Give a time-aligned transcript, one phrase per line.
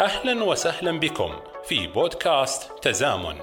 [0.00, 1.30] أهلا وسهلا بكم
[1.64, 3.36] في بودكاست تزامن.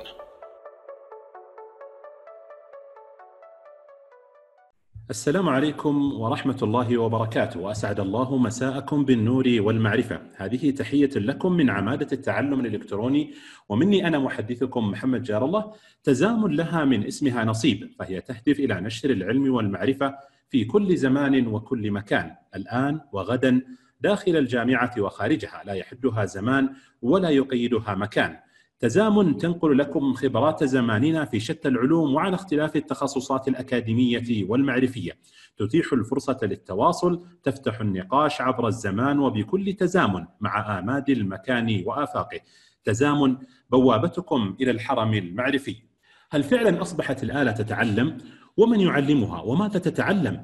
[5.10, 7.60] السلام عليكم ورحمة الله وبركاته.
[7.60, 10.22] وأسعد الله مساءكم بالنور والمعرفة.
[10.36, 13.34] هذه تحية لكم من عمادة التعلم الإلكتروني
[13.70, 15.74] ومني أنا محدثكم محمد جار الله.
[16.04, 20.16] تزامن لها من اسمها نصيب فهي تهدف إلى نشر العلم والمعرفة
[20.50, 23.62] في كل زمان وكل مكان الآن وغدا.
[24.02, 26.70] داخل الجامعة وخارجها لا يحدها زمان
[27.02, 28.38] ولا يقيدها مكان
[28.80, 35.12] تزامن تنقل لكم خبرات زماننا في شتى العلوم وعلى اختلاف التخصصات الأكاديمية والمعرفية
[35.58, 42.40] تتيح الفرصة للتواصل تفتح النقاش عبر الزمان وبكل تزامن مع آماد المكان وآفاقه
[42.84, 43.38] تزامن
[43.70, 45.76] بوابتكم إلى الحرم المعرفي
[46.32, 48.18] هل فعلا أصبحت الآلة تتعلم؟
[48.58, 50.44] ومن يعلمها؟ وماذا تتعلم؟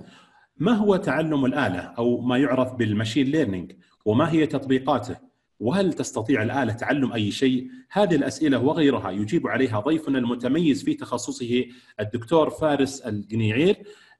[0.62, 3.72] ما هو تعلم الآلة أو ما يعرف بال machine learning
[4.06, 5.18] وما هي تطبيقاته
[5.60, 11.66] وهل تستطيع الآلة تعلم أي شيء؟ هذه الأسئلة وغيرها يجيب عليها ضيفنا المتميز في تخصصه
[12.00, 13.76] الدكتور فارس القنيعير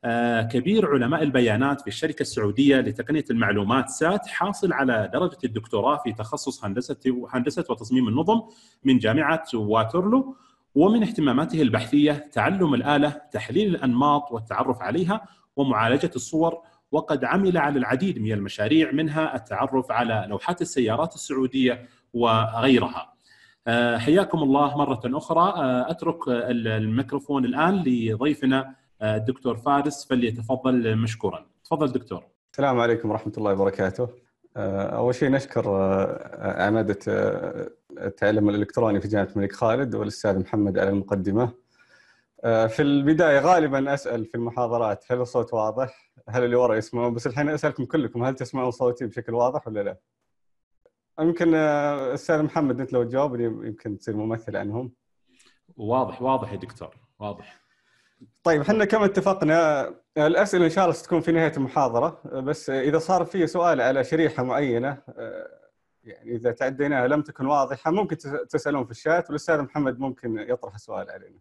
[0.06, 6.14] آه، كبير علماء البيانات في الشركة السعودية لتقنية المعلومات سات حاصل على درجة الدكتوراه في
[6.14, 8.42] تخصص هندسة هندسة وتصميم النظم
[8.84, 10.36] من جامعة واترلو
[10.76, 18.20] ومن اهتماماته البحثية تعلم الآلة تحليل الأنماط والتعرف عليها ومعالجة الصور وقد عمل على العديد
[18.20, 23.14] من المشاريع منها التعرف على لوحات السيارات السعودية وغيرها.
[23.68, 31.46] آه، حياكم الله مرة أخرى آه، أترك الميكروفون الآن لضيفنا آه، الدكتور فارس فليتفضل مشكورا.
[31.66, 32.24] تفضل دكتور.
[32.52, 34.08] السلام عليكم ورحمة الله وبركاته.
[34.58, 35.70] أول شيء نشكر
[36.40, 37.00] عمادة
[38.02, 41.54] التعلم الإلكتروني في جامعة الملك خالد والأستاذ محمد على المقدمة.
[42.44, 47.28] آه، في البداية غالبا أسأل في المحاضرات هل الصوت واضح؟ هل اللي ورا يسمعون؟ بس
[47.28, 49.98] الحين أسألكم كلكم هل تسمعون صوتي بشكل واضح ولا لا؟
[51.20, 54.92] يمكن آه، أستاذ محمد أنت لو تجاوبني يمكن تصير ممثل عنهم.
[55.78, 57.62] واضح واضح يا دكتور واضح.
[58.44, 63.26] طيب إحنا كما اتفقنا الأسئلة إن شاء الله ستكون في نهاية المحاضرة بس إذا صار
[63.26, 65.48] في سؤال على شريحة معينة آه،
[66.04, 68.18] يعني إذا تعديناها لم تكن واضحة ممكن
[68.50, 71.40] تسألون في الشات والأستاذ محمد ممكن يطرح السؤال علينا.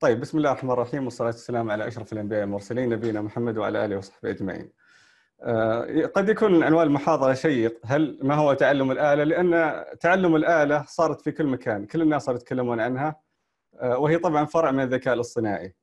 [0.00, 3.96] طيب بسم الله الرحمن الرحيم والصلاة والسلام على أشرف الأنبياء والمرسلين نبينا محمد وعلى آله
[3.96, 4.72] وصحبه أجمعين.
[5.42, 11.20] آه، قد يكون عنوان المحاضرة شيق هل ما هو تعلم الآلة؟ لأن تعلم الآلة صارت
[11.20, 13.20] في كل مكان، كل الناس صاروا يتكلمون عنها
[13.80, 15.74] آه، وهي طبعا فرع من الذكاء الاصطناعي.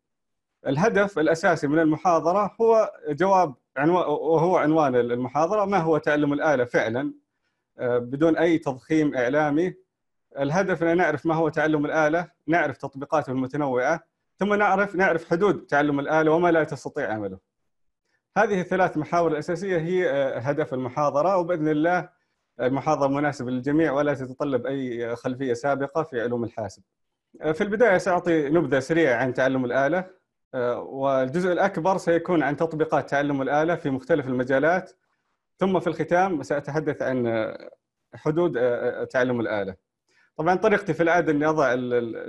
[0.68, 7.14] الهدف الأساسي من المحاضرة هو جواب عنوان وهو عنوان المحاضرة ما هو تعلم الآلة فعلا
[7.80, 9.74] آه، بدون أي تضخيم إعلامي
[10.40, 14.04] الهدف إن نعرف ما هو تعلم الآلة، نعرف تطبيقاته المتنوعة،
[14.40, 17.40] ثم نعرف نعرف حدود تعلم الآلة وما لا تستطيع عمله.
[18.38, 22.10] هذه الثلاث محاور الأساسية هي آه، هدف المحاضرة وبإذن الله
[22.62, 26.84] المحاضرة مناسبة للجميع ولا تتطلب أي خلفية سابقة في علوم الحاسب.
[27.42, 30.10] آه، في البداية سأعطي نبذة سريعة عن تعلم الآلة
[30.54, 34.92] آه، والجزء الأكبر سيكون عن تطبيقات تعلم الآلة في مختلف المجالات
[35.58, 37.54] ثم في الختام سأتحدث عن
[38.16, 38.54] حدود
[39.08, 39.76] تعلم الآلة.
[40.38, 41.76] طبعا طريقتي في العاده إني أضع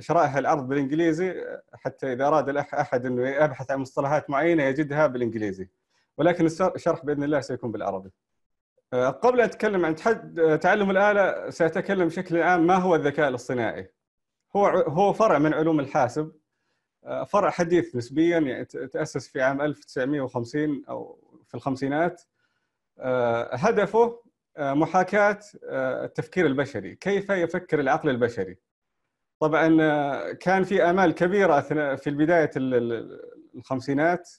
[0.01, 1.35] شرائح العرض بالإنجليزي
[1.75, 5.69] حتى إذا أراد أحد إنه يبحث عن مصطلحات معينة يجدها بالإنجليزي
[6.19, 8.11] ولكن الشرح بإذن الله سيكون بالعربي.
[8.93, 9.95] أه، قبل أن أتكلم عن
[10.61, 13.91] تعلم الآلة سأتكلم بشكل عام ما هو الذكاء الاصطناعي.
[14.57, 16.33] هو هو فرع من علوم الحاسب
[17.05, 22.23] أه، فرع حديث نسبيا يعني تأسس في عام 1950 أو في الخمسينات
[22.99, 24.24] أه، هدفه
[24.59, 25.39] محاكاة
[25.69, 28.59] آه، التفكير البشري، كيف يفكر العقل البشري؟
[29.41, 31.61] طبعا آه، كان في آمال كبيرة
[31.97, 32.51] في البداية
[33.55, 34.31] الخمسينات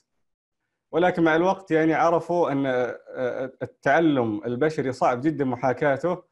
[0.92, 6.22] ولكن مع الوقت يعني عرفوا آه، التعلم البشري صعب جدا محاكاته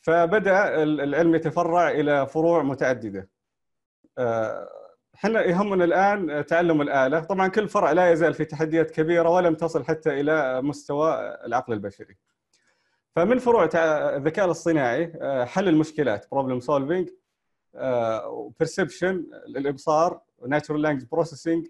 [0.00, 3.28] فبدأ العلم يتفرع إلى فروع متعددة.
[5.14, 9.84] إحنا يهمنا الآن تعلم الآلة، طبعا كل فرع لا يزال في تحديات كبيرة ولم تصل
[9.84, 12.16] حتى إلى مستوى العقل البشري.
[13.14, 13.68] فمن فروع
[14.16, 17.08] الذكاء الاصطناعي آه، حل المشكلات problem solving
[18.58, 21.66] perception الإبصار natural language processing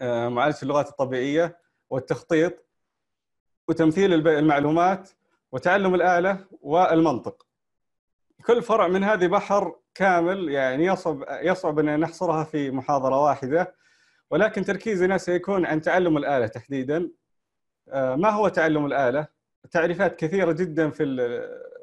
[0.00, 1.58] معالجة اللغات الطبيعية
[1.90, 2.64] والتخطيط
[3.68, 5.10] وتمثيل المعلومات
[5.52, 7.46] وتعلم الآلة والمنطق.
[8.46, 13.74] كل فرع من هذه بحر كامل يعني يصعب يصعب أن نحصرها في محاضرة واحدة
[14.30, 17.10] ولكن تركيزنا سيكون عن تعلم الآلة تحديدا.
[17.88, 19.26] آه، ما هو تعلم الآلة؟
[19.70, 21.20] تعريفات كثيرة جدا في ال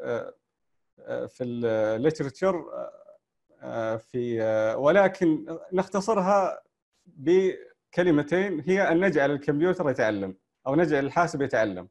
[0.01, 0.33] آه،
[0.99, 2.65] آه، في الليترشر
[3.61, 4.41] آه، في
[4.77, 6.63] ولكن نختصرها
[7.05, 8.59] بكلمتين.
[8.59, 10.37] هي أن نجعل الكمبيوتر يتعلم
[10.67, 11.87] أو نجعل الحاسب يتعلم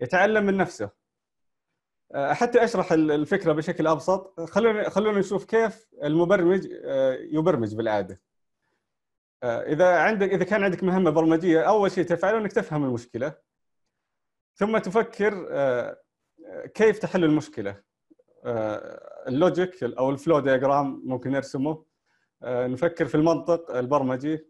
[0.00, 0.90] يتعلم من نفسه.
[2.14, 4.40] حتى أشرح الفكرة بشكل أبسط.
[4.40, 6.66] خلونا خلونا نشوف كيف المبرمج
[7.32, 8.20] يبرمج بالعادة.
[9.44, 13.45] إذا عندك إذا كان عندك مهمة برمجية أول شيء تفعله إنك تفهم المشكلة.
[14.56, 15.48] ثم تفكر
[16.74, 17.82] كيف تحل المشكلة؟
[19.28, 21.84] ال logic أو ال flow diagram ممكن نرسمه.
[22.42, 24.46] نفكر في المنطق البرمجي.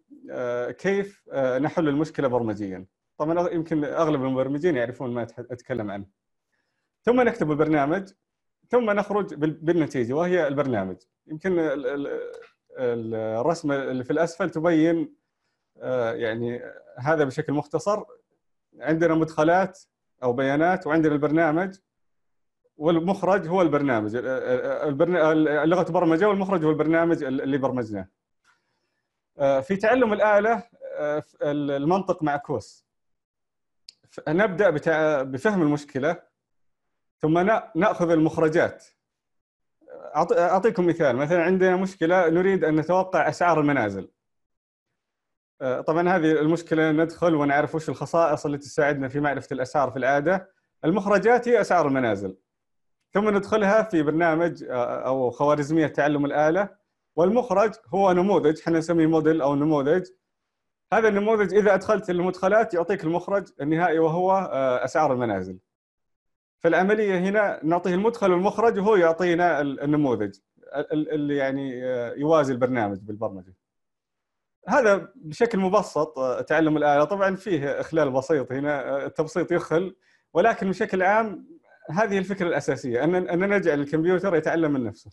[0.79, 2.87] كيف نحل المشكلة برمجيا؟
[3.19, 6.07] طبعا يمكن أغلب المبرمجين يعرفون ما أتكلم عنه.
[7.03, 8.13] ثم نكتب البرنامج.
[8.69, 10.97] ثم نخرج بالنتيجة وهي البرنامج.
[11.27, 11.57] يمكن
[12.79, 15.15] الرسمة اللي في الأسفل تبين
[16.13, 16.63] يعني
[16.99, 18.03] هذا بشكل مختصر.
[18.81, 19.81] عندنا مدخلات
[20.23, 21.75] أو بيانات وعندنا البرنامج
[22.77, 24.17] والمخرج هو البرنامج.
[25.67, 28.09] لغه برمجه والمخرج هو البرنامج اللي برمجناه.
[29.37, 30.63] في تعلم الآلة
[31.43, 32.87] المنطق معكوس
[34.29, 34.71] نبدأ
[35.23, 36.23] بفهم المشكلة
[37.19, 37.39] ثم
[37.75, 38.85] نأخذ المخرجات.
[40.17, 41.17] أعطيكم مثال.
[41.17, 44.09] مثلا عندنا مشكلة نريد أن نتوقع أسعار المنازل.
[45.61, 50.51] طبعا هذه المشكلة ندخل ونعرف وش الخصائص التي تساعدنا في معرفة الأسعار في العادة.
[50.85, 52.37] المخرجات هي أسعار المنازل.
[53.13, 56.69] ثم ندخلها في برنامج أو خوارزمية تعلم الآلة.
[57.17, 60.07] والمخرج هو نموذج إحنا نسميه موديل أو نموذج.
[60.93, 64.33] هذا النموذج إذا أدخلت المدخلات يعطيك المخرج النهائي وهو
[64.85, 65.59] أسعار المنازل.
[66.59, 70.35] فالعملية هنا نعطيه المدخل والمخرج وهو يعطينا النموذج
[70.93, 71.81] اللي يعني
[72.21, 73.55] يوازي البرنامج بالبرمجة.
[74.69, 79.97] هذا بشكل مبسط تعلم الآلة طبعا فيه إخلال بسيط هنا التبسيط يخل
[80.35, 81.47] ولكن بشكل عام
[81.91, 85.11] هذه الفكرة الأساسية ان أن نجعل الكمبيوتر يتعلم من نفسه.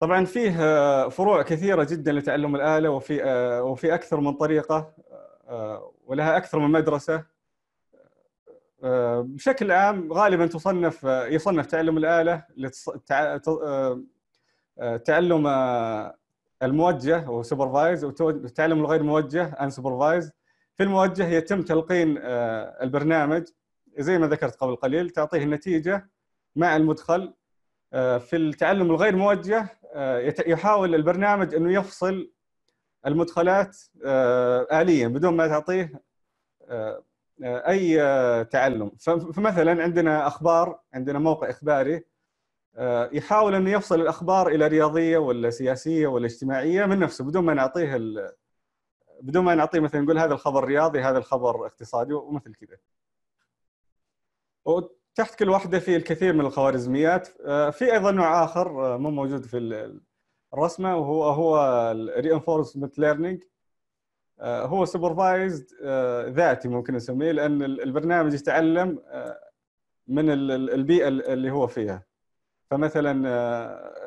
[0.00, 0.50] طبعا فيه
[1.08, 3.22] فروع كثيرة جدا لتعلم الآلة وفي
[3.60, 4.94] وفي أكثر من طريقة
[6.06, 7.24] ولها أكثر من مدرسة
[9.22, 12.44] بشكل عام غالبا تصنف يصنف تعلم الآلة
[15.04, 15.46] تعلم
[16.62, 20.32] الموجه supervised وتعلم الغير موجه unsupervised
[20.74, 22.18] في الموجه يتم تلقين
[22.82, 23.44] البرنامج.
[23.98, 26.10] زي ما ذكرت قبل قليل تعطيه النتيجة
[26.56, 27.34] مع المدخل.
[27.92, 29.68] في التعلم الغير موجه
[30.46, 32.32] يحاول البرنامج إنه يفصل
[33.06, 33.76] المدخلات
[34.72, 36.02] اليا بدون ما تعطيه
[37.42, 37.96] أي
[38.44, 38.90] تعلم.
[39.34, 42.04] فمثلا عندنا أخبار عندنا موقع إخباري.
[43.12, 47.96] يحاول انه يفصل الأخبار إلى رياضية ولا سياسية ولا اجتماعية من نفسه بدون ما نعطيه
[47.96, 48.32] ال...
[49.20, 52.76] بدون ما نعطيه مثلا نقول هذا الخبر رياضي هذا الخبر اقتصادي ومثل كذا.
[54.64, 57.26] وتحت كل واحدة في الكثير من الخوارزميات
[57.72, 59.90] في أيضا نوع آخر مو موجود في
[60.54, 61.56] الرسمة وهو هو
[61.92, 63.42] ال reinforcement learning
[64.40, 65.66] هو supervised
[66.28, 69.02] ذاتي ممكن نسميه لأن البرنامج يتعلم
[70.06, 72.11] من البيئة اللي هو فيها.
[72.72, 73.12] فمثلا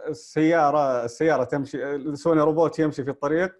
[0.08, 3.60] السيارة السيارة تمشي سوني روبوت يمشي في الطريق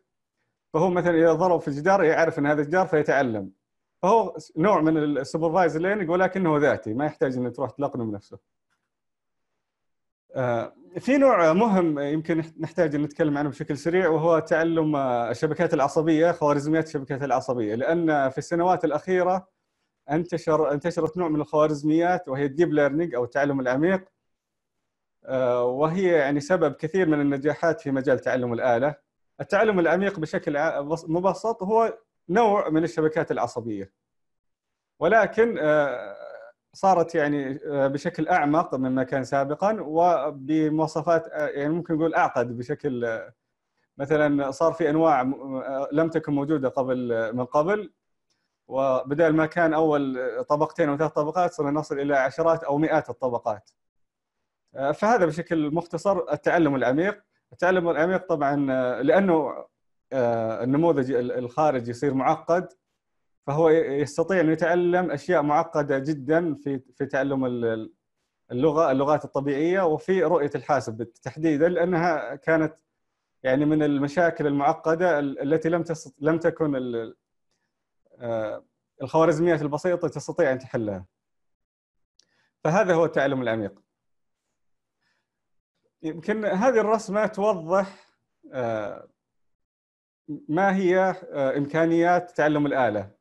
[0.74, 3.52] فهو مثلا إذا ضرب في الجدار يعرف إن هذا الجدار فيتعلم
[4.02, 8.38] فهو نوع من ال supervised learning ولكنه ذاتي ما يحتاج انك تروح تلقنه بنفسه.
[11.00, 16.88] في نوع مهم يمكن نحتاج إن نتكلم عنه بشكل سريع وهو تعلم الشبكات العصبية خوارزميات
[16.88, 19.48] الشبكات العصبية لأن في السنوات الأخيرة
[20.12, 24.15] انتشر انتشرت نوع من الخوارزميات وهي ال deep learning أو التعلم العميق
[25.62, 28.96] وهي يعني سبب كثير من النجاحات في مجال تعلم الآلة.
[29.42, 30.58] التعلم العميق بشكل
[31.08, 31.98] مبسط هو
[32.30, 33.92] نوع من الشبكات العصبية.
[35.00, 35.60] ولكن
[36.74, 43.22] صارت يعني بشكل أعمق مما كان سابقا وبمواصفات يعني ممكن نقول أعقد بشكل
[43.98, 45.22] مثلا صار في أنواع
[45.92, 47.94] لم تكن موجودة قبل من قبل
[48.68, 53.70] وبدل ما كان أول طبقتين أو ثلاث طبقات صرنا نصل إلى عشرات أو مئات الطبقات.
[54.76, 58.56] فهذا بشكل مختصر التعلم العميق، التعلم العميق طبعا
[59.04, 59.66] لأنه
[60.14, 62.68] النموذج الخارجي يصير معقد
[63.48, 67.46] فهو يستطيع أن يتعلم أشياء معقدة جدا في في تعلم
[68.52, 72.76] اللغة اللغات الطبيعية وفي رؤية الحاسب تحديدا لأنها كانت
[73.44, 75.84] يعني من المشاكل المعقدة التي لم
[76.20, 76.76] لم تكن
[79.02, 81.06] الخوارزميات البسيطة تستطيع أن تحلها.
[82.64, 83.85] فهذا هو التعلم العميق.
[86.06, 88.08] يمكن هذه الرسمة توضح
[90.50, 90.98] ما هي
[91.34, 93.12] إمكانيات تعلم الآلة.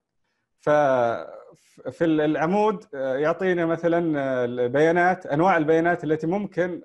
[0.60, 3.98] ففي العمود يعطينا مثلا
[4.44, 6.82] البيانات أنواع البيانات التي ممكن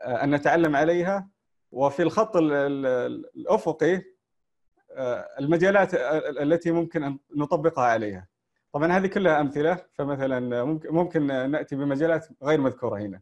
[0.00, 1.28] أن نتعلم عليها.
[1.72, 4.02] وفي الخط الأفقي
[5.40, 5.94] المجالات
[6.40, 8.28] التي ممكن أن نطبقها عليها.
[8.72, 13.20] طبعا هذه كلها أمثلة فمثلا ممكن ممكن نأتي بمجالات غير مذكورة هنا.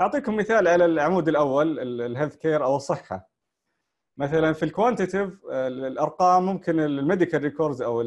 [0.00, 3.30] أعطيكم مثال على العمود الأول ال healthcare أو الصحة.
[4.16, 8.04] مثلا في ال quantitative الأرقام ممكن ال medical records أو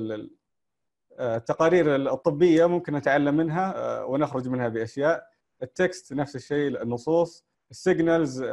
[1.19, 5.27] التقارير الطبية ممكن نتعلم منها آه، ونخرج منها بأشياء.
[5.63, 7.45] ال text نفس الشيء النصوص.
[7.71, 8.45] ال signals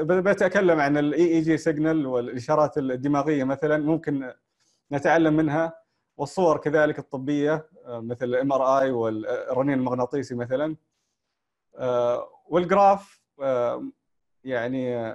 [0.00, 4.32] بتكلم عن ال EEG signal والإشارات الدماغية مثلا ممكن
[4.92, 5.72] نتعلم منها.
[6.16, 10.66] والصور كذلك الطبية آه، مثل ال MRI والرنين المغناطيسي مثلا.
[10.66, 10.87] آه،
[12.48, 13.20] وال graph
[14.44, 15.14] يعني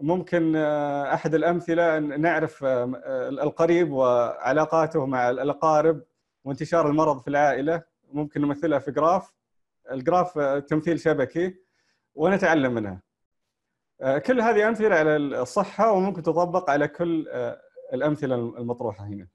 [0.00, 6.02] ممكن آه، أحد الأمثلة إن نعرف آه، آه، القريب وعلاقاته مع الأقارب
[6.44, 7.82] وانتشار المرض في العائلة.
[8.12, 9.34] ممكن نمثلها في graph.
[9.90, 10.38] ال graph
[10.68, 11.56] تمثيل شبكي
[12.14, 13.02] ونتعلم منها.
[14.26, 17.28] كل هذه أمثلة على الصحة وممكن تطبق على كل
[17.92, 19.28] الأمثلة المطروحة هنا.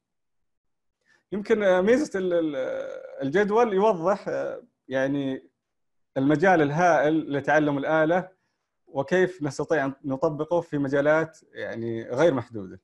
[1.32, 2.12] يمكن ميزة
[3.22, 4.30] الجدول يوضح
[4.88, 5.50] يعني
[6.18, 8.30] المجال الهائل لتعلم الآلة
[8.88, 12.80] وكيف نستطيع أن نطبقه في مجالات يعني غير محدودة.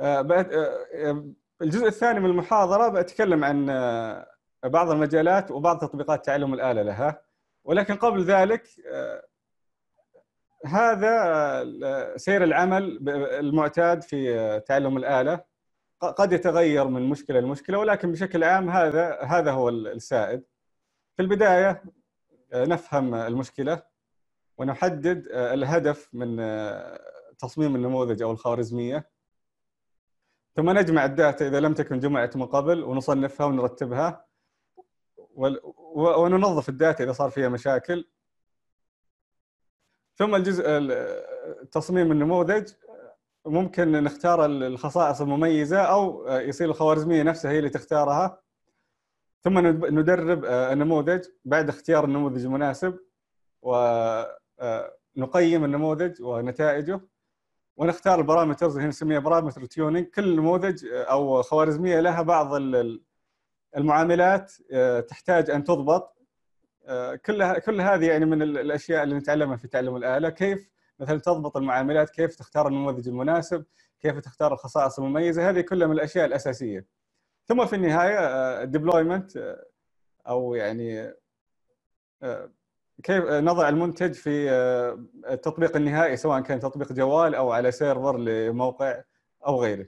[0.00, 1.32] آه، آه،
[1.62, 4.26] الجزء الثاني من المحاضرة بتكلم عن آه،
[4.64, 7.22] بعض المجالات وبعض تطبيقات تعلم الآلة لها
[7.64, 8.68] ولكن قبل ذلك
[10.66, 15.44] هذا سير العمل المعتاد في تعلم الآلة
[16.00, 20.42] قد يتغير من مشكلة لمشكلة ولكن بشكل عام هذا هذا هو السائد.
[21.20, 21.82] في البداية
[22.54, 23.82] نفهم المشكلة
[24.58, 27.00] ونحدد آه، الهدف من آه،
[27.38, 29.10] تصميم النموذج أو الخوارزمية.
[30.56, 34.26] ثم نجمع ال data إذا لم تكن جمعت من قبل ونصنفها ونرتبها.
[35.94, 38.08] وننظف ال data إذا صار فيها مشاكل.
[40.16, 40.64] ثم الجزء
[41.72, 42.72] تصميم النموذج
[43.46, 48.49] ممكن نختار الخصائص المميزة أو آه، يصير الخوارزمية نفسها هي اللي تختارها.
[49.42, 49.58] ثم
[49.98, 52.98] ندرب النموذج بعد اختيار النموذج المناسب
[53.62, 53.74] و
[55.16, 57.00] نقيم النموذج ونتائجه
[57.76, 60.06] ونختار ال parameters اللي نسميها parameter tuning.
[60.06, 62.62] كل نموذج أو خوارزمية لها بعض
[63.76, 66.16] المعاملات آه، تحتاج أن تضبط.
[66.86, 70.28] آه، كل كل هذه يعني من الأشياء اللي نتعلمها في تعلم الآلة.
[70.28, 70.70] كيف
[71.00, 73.64] مثلا تضبط المعاملات؟ كيف تختار النموذج المناسب؟
[74.00, 76.86] كيف تختار الخصائص المميزة؟ هذه كلها من الأشياء الأساسية.
[77.50, 78.18] ثم في النهاية
[78.62, 79.66] ال deployment آه،
[80.28, 81.14] أو يعني
[83.02, 89.02] كيف نضع المنتج في آه، التطبيق النهائي سواء كان تطبيق جوال أو على server لموقع
[89.46, 89.86] أو غيره.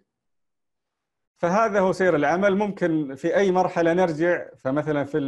[1.38, 5.19] فهذا هو سير العمل ممكن في أي مرحلة نرجع فمثلا في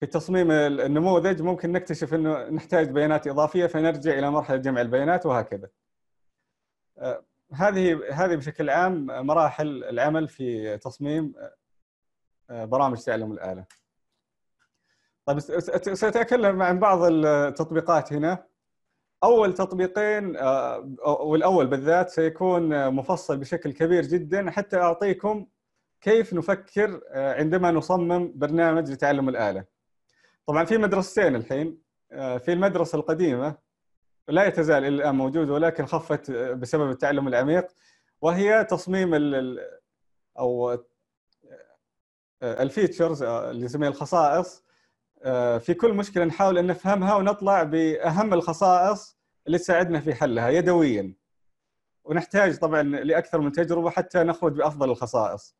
[0.00, 5.68] في تصميم النموذج ممكن نكتشف إنه نحتاج بيانات إضافية فنرجع إلى مرحلة جمع البيانات وهكذا.
[7.52, 11.34] هذه هذه بشكل عام مراحل العمل في تصميم
[12.50, 13.64] آه، برامج تعلم الآلة.
[15.24, 15.38] طيب
[15.94, 18.46] سأتكلم عن بعض التطبيقات هنا
[19.24, 25.46] أول تطبيقين آه، والأول بالذات سيكون مفصل بشكل كبير جدا حتى أعطيكم
[26.00, 29.64] كيف نفكر آه، عندما نصمم برنامج لتعلم الآلة.
[30.46, 31.78] طبعا في مدرستين الحين
[32.10, 33.65] في المدرسة القديمة
[34.28, 37.66] لا يتزال إلى الآن موجود ولكن خفت بسبب التعلم العميق
[38.20, 39.58] وهي تصميم ال
[40.38, 40.78] أو
[42.42, 44.66] الفيتشرز اللي نسميها الخصائص
[45.22, 51.14] آه، في كل مشكلة نحاول أن نفهمها ونطلع بأهم الخصائص اللي تساعدنا في حلها يدويا.
[52.04, 55.56] ونحتاج طبعا لأكثر من تجربة حتى نخرج بأفضل الخصائص.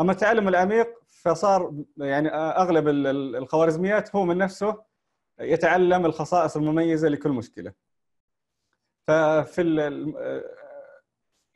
[0.00, 2.88] أما التعلم العميق فصار يعني أغلب
[3.36, 4.82] الخوارزميات هو من نفسه
[5.40, 7.72] يتعلم الخصائص المميزة لكل مشكلة.
[9.06, 9.62] ففي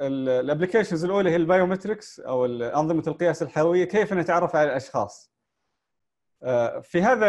[0.00, 5.32] ال applications الأولى هي ال biometrics أو أنظمة القياس الحيوية كيف نتعرف على الأشخاص.
[6.42, 7.28] آه، في هذا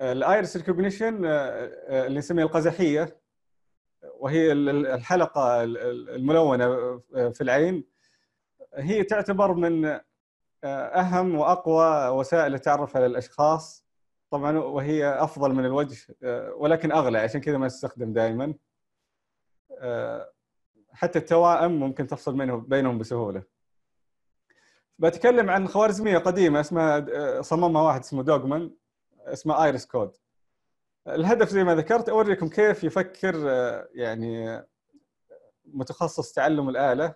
[0.00, 1.30] ال iris recognition آه،
[1.88, 3.20] آه، اللي نسميها القزحية
[4.02, 7.84] وهي الحلقة الملونة في العين.
[8.74, 10.00] هي تعتبر من
[10.64, 13.81] أهم وأقوى وسائل التعرف على الأشخاص.
[14.32, 15.96] طبعا وهي أفضل من الوجه
[16.56, 18.54] ولكن أغلى عشان كذا ما تستخدم دائما.
[20.92, 23.42] حتى التوائم ممكن تفصل بينهم بسهولة.
[24.98, 28.74] بتكلم عن خوارزمية قديمة اسمها صممها واحد اسمه دوغمان
[29.26, 30.16] اسمه iris code.
[31.08, 33.34] الهدف زي ما ذكرت أوريكم كيف يفكر
[33.94, 34.62] يعني
[35.64, 37.14] متخصص تعلم الآلة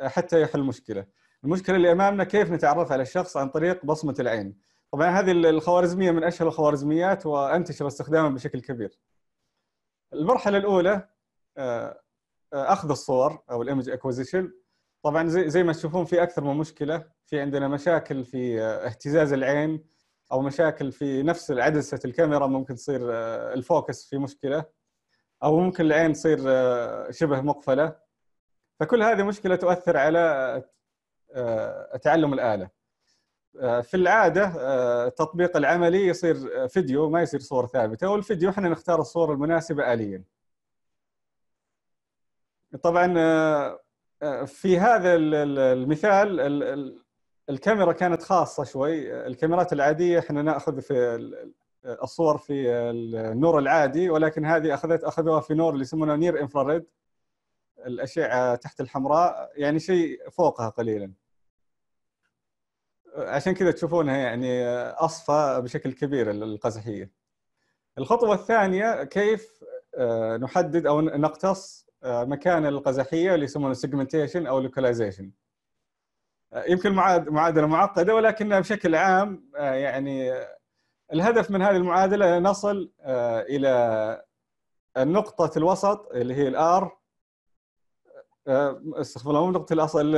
[0.00, 1.06] حتى يحل مشكلة.
[1.44, 4.73] المشكلة اللي أمامنا كيف نتعرف على الشخص عن طريق بصمة العين.
[4.94, 8.98] طبعا هذه الخوارزمية من اشهر الخوارزميات وأنتشر استخدامها بشكل كبير.
[10.12, 11.08] المرحلة الأولى
[12.52, 14.52] أخذ الصور أو ال image acquisition
[15.02, 19.84] طبعا زي زي ما تشوفون في أكثر من مشكلة في عندنا مشاكل في اهتزاز العين
[20.32, 23.00] أو مشاكل في نفس عدسة الكاميرا ممكن تصير
[23.52, 24.64] الفوكس في مشكلة
[25.42, 26.38] أو ممكن العين تصير
[27.12, 27.96] شبه مقفلة.
[28.80, 30.62] فكل هذه مشكلة تؤثر على
[32.02, 32.83] تعلم الآلة.
[33.60, 34.52] في العادة
[35.06, 40.24] التطبيق العملي يصير فيديو ما يصير صور ثابتة والفيديو إحنا نختار الصور المناسبة اليا.
[42.82, 43.06] طبعا
[44.44, 46.40] في هذا المثال
[47.50, 49.26] الكاميرا كانت خاصة شوي.
[49.26, 50.94] الكاميرات العادية إحنا نأخذ في
[52.02, 56.84] الصور في النور العادي ولكن هذه أخذت أخذوها في نور اللي يسمونه near infrared
[57.86, 61.12] الأشعة تحت الحمراء يعني شيء فوقها قليلا.
[63.16, 67.10] عشان كذا تشوفونها يعني أصفى بشكل كبير القزحية.
[67.98, 69.64] الخطوة الثانية كيف
[69.96, 75.30] آه، نحدد أو نقتص آه، مكان القزحية اللي يسمونه segmentation أو localization
[76.52, 80.32] آه، يمكن معادلة معقدة ولكنها بشكل عام يعني
[81.12, 82.92] الهدف من هذه المعادلة نصل
[83.48, 84.24] إلى
[84.98, 86.98] نقطه الوسط اللي هي ال R
[88.48, 90.12] استغفر الله نقطة الأصل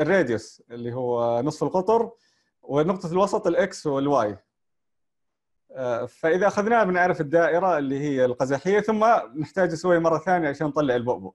[0.00, 2.10] ال radius اللي هو نصف القطر
[2.62, 4.36] ونقطة الوسط ال X وال Y.
[5.72, 9.04] آه، فإذا أخذناها بنعرف الدائرة اللي هي القزحية ثم
[9.36, 11.32] نحتاج نسوي مرة ثانية عشان نطلع البؤبؤ.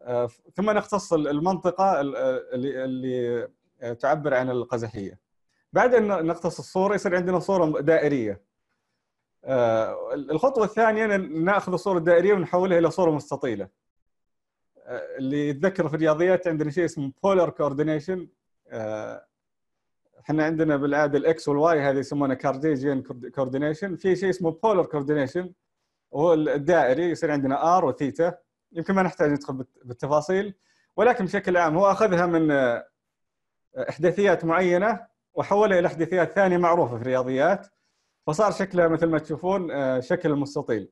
[0.00, 3.48] آه، ثم نقتص المنطقة اللي اللي
[4.00, 5.20] تعبر عن القزحية.
[5.72, 8.42] بعد أن نقتص الصورة يصير عندنا صورة دائرية.
[9.44, 13.68] آه، الخطوة الثانية نأخذ الصورة الدائرية ونحولها إلى صورة مستطيلة.
[14.88, 18.28] اللي يتذكر في الرياضيات عندنا شيء اسمه polar coordination
[20.20, 23.02] إحنا عندنا بالعادة ال X وال Y هذه يسمونها Cartesian
[23.34, 25.52] coordination في شيء اسمه polar coordination
[26.10, 28.34] وهو الدائري يصير عندنا R و theta
[28.72, 30.54] يمكن ما نحتاج ندخل بالتفاصيل
[30.96, 32.84] ولكن بشكل عام هو أخذها من آه،
[33.88, 37.66] إحداثيات معينة وحولها إلى إحداثيات ثانية معروفة في الرياضيات.
[38.26, 40.88] فصار شكلها مثل ما تشوفون آه، شكل المستطيل آه،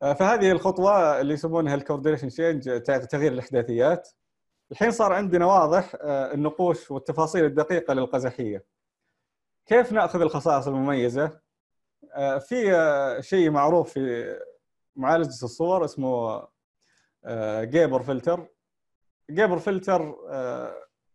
[0.00, 4.08] فهذه الخطوة اللي يسمونها ال coordination change تغيير الإحداثيات.
[4.72, 8.64] الحين صار عندنا واضح آه، النقوش والتفاصيل الدقيقة للقزحية.
[9.66, 11.40] كيف نأخذ الخصائص المميزة؟
[12.14, 14.36] آه، في شيء معروف في
[14.96, 16.46] معالجة الصور اسمه
[17.60, 18.46] Gabor filter
[19.30, 20.16] Gabor filter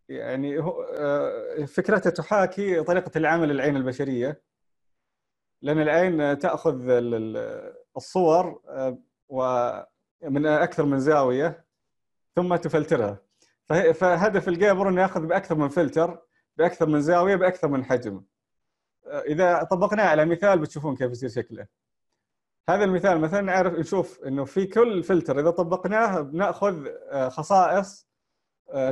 [0.09, 0.63] يعني
[1.67, 4.41] فكرته تحاكي طريقة العمل العين البشرية.
[5.61, 6.75] لأن العين تأخذ
[7.97, 8.97] الصور آه،
[9.29, 11.65] ومن أكثر من زاوية
[12.35, 13.17] ثم تفلترها.
[13.93, 16.21] فهدف ال Gabor إنه يأخذ بأكثر من فلتر
[16.57, 18.23] بأكثر من زاوية بأكثر من حجم.
[19.07, 21.67] آه، إذا طبقناه على مثال بتشوفون كيف يصير شكله.
[22.69, 28.05] هذا المثال مثلا نعرف نشوف إنه في كل فلتر إذا طبقناه بنأخذ آه، خصائص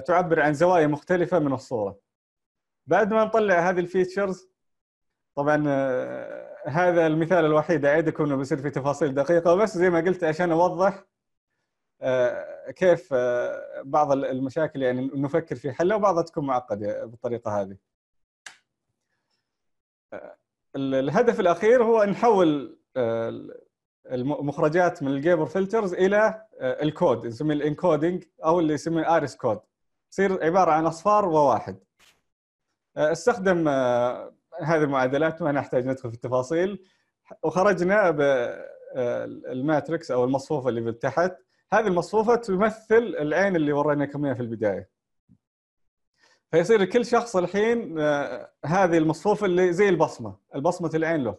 [0.08, 2.00] تعبر عن زوايا مختلفة من الصورة.
[2.88, 4.50] بعد ما نطلع هذه ال features
[5.36, 5.64] طبعا
[6.68, 11.04] هذا المثال الوحيد أعيدكم إنه بيصير في تفاصيل دقيقة بس زي ما قلت عشان أوضح
[12.02, 17.78] آه، كيف آه، بعض المشاكل يعني نفكر في حلها وبعضها تكون معقده بالطريقة هذه.
[20.14, 20.38] آه،
[20.76, 22.80] الهدف الأخير هو نحول
[24.12, 29.60] المخرجات من ال Gabor filters إلى الكود نسميه ال encoding أو اللي يسميه iris code
[30.12, 31.80] يصير عبارة عن أصفار وواحد.
[32.98, 33.68] استخدم
[34.62, 36.86] هذه المعادلات ما نحتاج ندخل في التفاصيل.
[37.44, 38.12] وخرجنا
[38.96, 41.32] بالماتريكس أو المصفوفة اللي تحت
[41.74, 44.90] هذه المصفوفة تمثل العين اللي وريناكم إياها في البداية.
[46.52, 51.38] فيصير كل شخص الحين آه، هذه المصفوفة اللي زي البصمة البصمة العين له.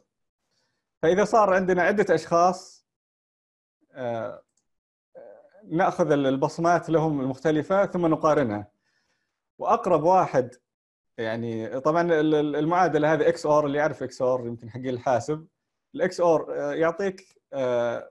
[1.02, 2.86] فإذا صار عندنا عدة أشخاص
[3.92, 4.42] آه،
[5.64, 8.70] نأخذ البصمات لهم المختلفة ثم نقارنها.
[9.58, 10.54] وأقرب واحد
[11.18, 15.46] يعني طبعا المعادلة هذه XOR اللي يعرف XOR يمكن حق الحاسب.
[15.94, 18.10] ال XOR آه، يعطيك آه،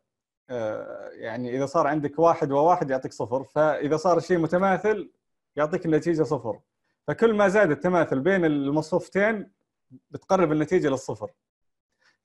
[0.50, 3.44] آه، يعني إذا صار عندك واحد وواحد يعطيك صفر.
[3.44, 5.12] فإذا صار الشيء متماثل
[5.56, 6.60] يعطيك النتيجة صفر.
[7.08, 9.52] فكل ما زاد التماثل بين المصفوفتين
[10.12, 11.32] بتقرب النتيجة للصفر.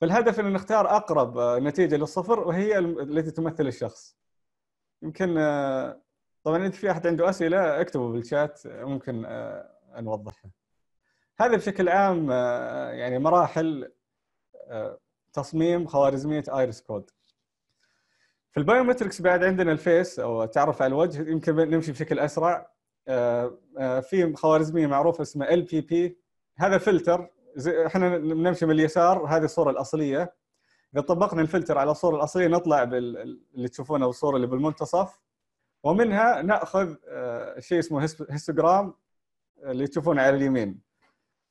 [0.00, 4.16] فالهدف إن نختار أقرب نتيجة للصفر وهي التي تمثل الشخص.
[5.02, 5.34] يمكن
[6.44, 9.26] طبعا انت في أحد عنده أسئلة اكتبوا بالشات ممكن
[9.96, 10.50] نوضحها
[11.40, 13.92] هذا بشكل عام آه، يعني مراحل
[14.66, 14.98] آه،
[15.32, 17.10] تصميم خوارزمية iris code
[18.50, 22.70] في ال biometrics بعد عندنا ال face أو التعرف على الوجه يمكن نمشي بشكل أسرع.
[23.08, 23.58] آه،
[24.00, 26.18] في خوارزمية معروفة اسمها LBP
[26.56, 27.30] هذا فلتر
[27.86, 30.34] إحنا نمشي من اليسار هذه الصورة الأصلية.
[30.94, 35.20] إذا طبقنا الفلتر على الصورة الأصلية نطلع باللي تشوفونه بالصورة اللي بالمنتصف.
[35.82, 36.94] ومنها نأخذ
[37.58, 38.94] شيء اسمه هيستوجرام
[39.62, 40.87] اللي تشوفونه على اليمين.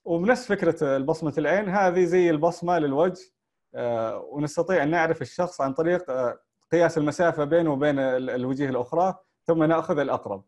[0.07, 3.33] وبنفس فكرة بصمة العين هذه زي البصمة للوجه
[3.75, 6.39] آه، ونستطيع أن نعرف الشخص عن طريق آه،
[6.71, 9.15] قياس المسافة بينه وبين الوجيه الأخرى
[9.47, 10.43] ثم نأخذ الأقرب.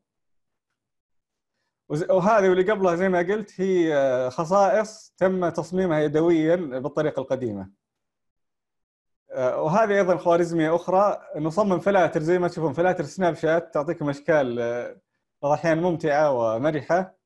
[1.89, 7.69] وهذه واللي قبلها زي ما قلت هي خصائص تم تصميمها يدويا بالطريقة القديمة.
[9.31, 14.59] آه، وهذه أيضا خوارزمية أخرى نصمم فلاتر زي ما تشوفون فلاتر سناب شات تعطيكم أشكال
[14.59, 14.97] آه،
[15.43, 17.18] الأحيان ممتعة ومرحة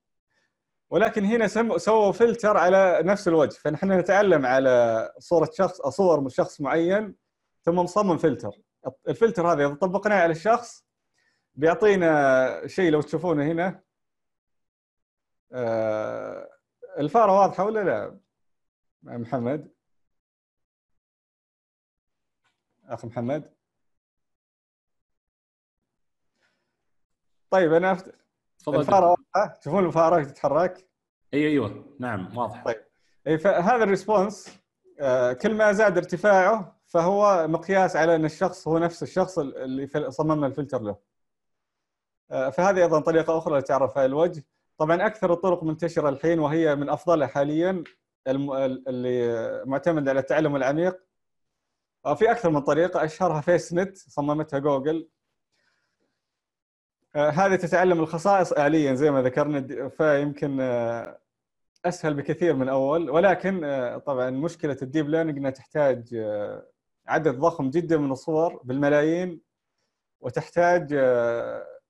[0.94, 3.54] ولكن هنا سووا فلتر على نفس الوجه.
[3.54, 7.16] فنحن نتعلم على صورة شخص صور من شخص معين
[7.62, 8.52] ثم نصمم فلتر.
[9.08, 10.86] الفلتر هذا إذا طبقناه على الشخص
[11.56, 13.84] بيعطينا شيء لو تشوفونه هنا.
[15.52, 16.50] آه،
[16.98, 18.20] الفارة واضحة ولا لا؟
[19.04, 19.74] محمد.
[22.86, 23.54] أخ محمد.
[27.50, 28.16] طيب أنا أفت...
[28.68, 30.88] الفارة واضحه تشوفون الفاره تتحرك
[31.34, 31.86] اي أيوه.
[32.00, 32.64] نعم واضح.
[32.64, 32.84] طيب.
[33.28, 34.60] اي فهذا ال response
[35.00, 40.48] آه، كل ما زاد ارتفاعه فهو مقياس على أن الشخص هو نفس الشخص اللي صممنا
[40.48, 40.98] الفلتر له.
[42.32, 44.46] آه، فهذه أيضا طريقة أخرى لتعرف على الوجه.
[44.78, 47.84] طبعا أكثر الطرق منتشرة الحين وهي من أفضلها حاليا
[48.28, 51.00] اللي معتمد على التعلم العميق.
[52.06, 55.10] آه، في أكثر من طريقة أشهرها FaceNet صممتها جوجل.
[57.16, 61.20] هذه تتعلم الخصائص آليا زي ما ذكرنا فيمكن آه،
[61.86, 63.62] أسهل بكثير من أول ولكن
[64.06, 66.16] طبعا مشكلة ال deep learning إنها تحتاج
[67.08, 69.42] عدد ضخم جدا من الصور بالملايين
[70.22, 70.96] وتحتاج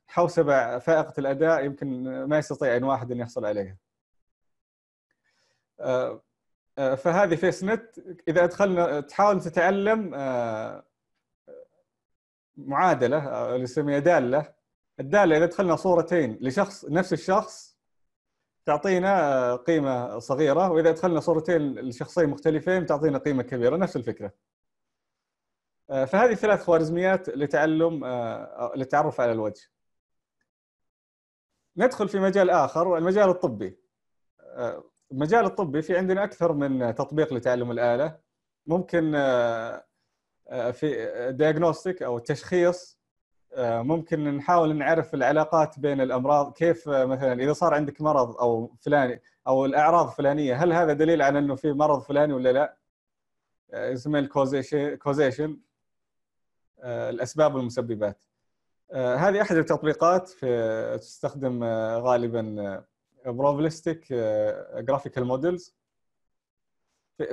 [0.08, 3.78] حوسبة فائقة الأداء يمكن ما يستطيع اي واحد أن يحصل عليها.
[6.78, 10.84] آه، فهذه فيس نت إذا أدخلنا تحاول تتعلم آه،
[12.58, 14.54] معادلة آه، اللي نسميها دالة
[15.00, 17.78] الدالة إذا دخلنا صورتين لشخص نفس الشخص
[18.66, 23.78] تعطينا قيمة صغيرة وإذا دخلنا صورتين لشخصين مختلفين تعطينا قيمة كبيرة.
[23.78, 24.32] نفس الفكرة.
[25.88, 28.06] فهذه ثلاث خوارزميات لتعلم
[28.76, 29.70] للتعرف على الوجه.
[31.78, 33.78] ندخل في مجال آخر المجال الطبي.
[35.12, 38.20] المجال الطبي في عندنا أكثر من تطبيق لتعلم الآلة.
[38.68, 39.86] ممكن آه،
[40.48, 43.03] آه، في دياجنوستيك أو التشخيص آه،
[43.58, 46.54] ممكن نحاول نعرف العلاقات بين الأمراض.
[46.54, 51.40] كيف مثلا إذا صار عندك مرض أو فلاني أو الأعراض فلانيه هل هذا دليل على
[51.40, 52.78] إنه في مرض فلاني ولا لا؟
[53.74, 55.58] اسمه ال causation causation
[56.84, 58.24] الأسباب والمسببات.
[58.94, 61.64] هذه أحد التطبيقات في تستخدم
[61.98, 62.84] غالبا
[63.26, 64.14] probabilistic
[64.76, 65.76] graphical models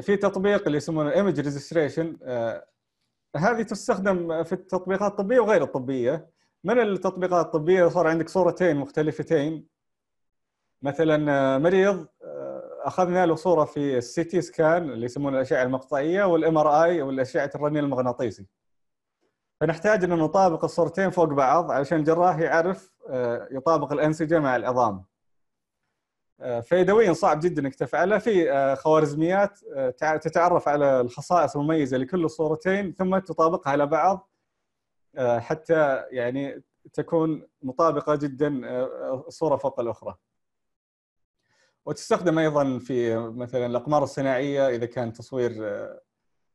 [0.01, 2.17] في تطبيق اللي يسمونه image registration
[3.37, 6.31] هذه تستخدم في التطبيقات الطبية وغير الطبية.
[6.65, 9.67] من التطبيقات الطبية؟ صار عندك صورتين مختلفتين.
[10.83, 16.25] مثلا آه، مريض آه، أخذنا له صورة في ال CT scan اللي يسمونه الأشعة المقطعية
[16.25, 18.47] وال MRI أو الاشعه الرنين المغناطيسي.
[19.61, 25.05] فنحتاج إن نطابق الصورتين فوق بعض علشان الجراح يعرف آه، يطابق الأنسجة مع العظام.
[26.63, 32.93] فيدويا صعب جدا إنك تفعله في آه، خوارزميات آه، تتعرف على الخصائص المميزة لكل صورتين
[32.93, 34.31] ثم تطابقها على بعض
[35.19, 38.61] حتى يعني تكون مطابقة جدا
[39.27, 40.15] الصورة فوق الأخرى.
[41.87, 45.53] وتستخدم أيضا في مثلا الأقمار الصناعية إذا كان تصوير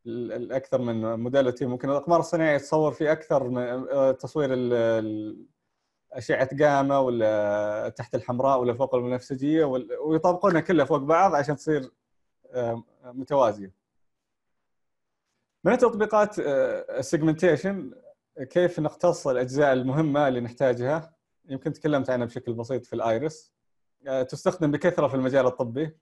[0.08, 4.50] الأكثر من modality ممكن الأقمار الصناعية تصور في أكثر من تصوير
[6.12, 9.66] أشعة جاما ولا تحت الحمراء ولا فوق البنفسجيه
[10.06, 11.92] ويطابقونها كلها فوق بعض عشان تصير
[13.04, 13.72] متوازية.
[15.64, 17.92] من تطبيقات ال segmentation
[18.50, 21.16] كيف نقتص الأجزاء المهمة اللي نحتاجها؟
[21.50, 23.54] يمكن تكلمت عنها بشكل بسيط في ال iris
[24.30, 25.98] تستخدم بكثرة في المجال الطبي.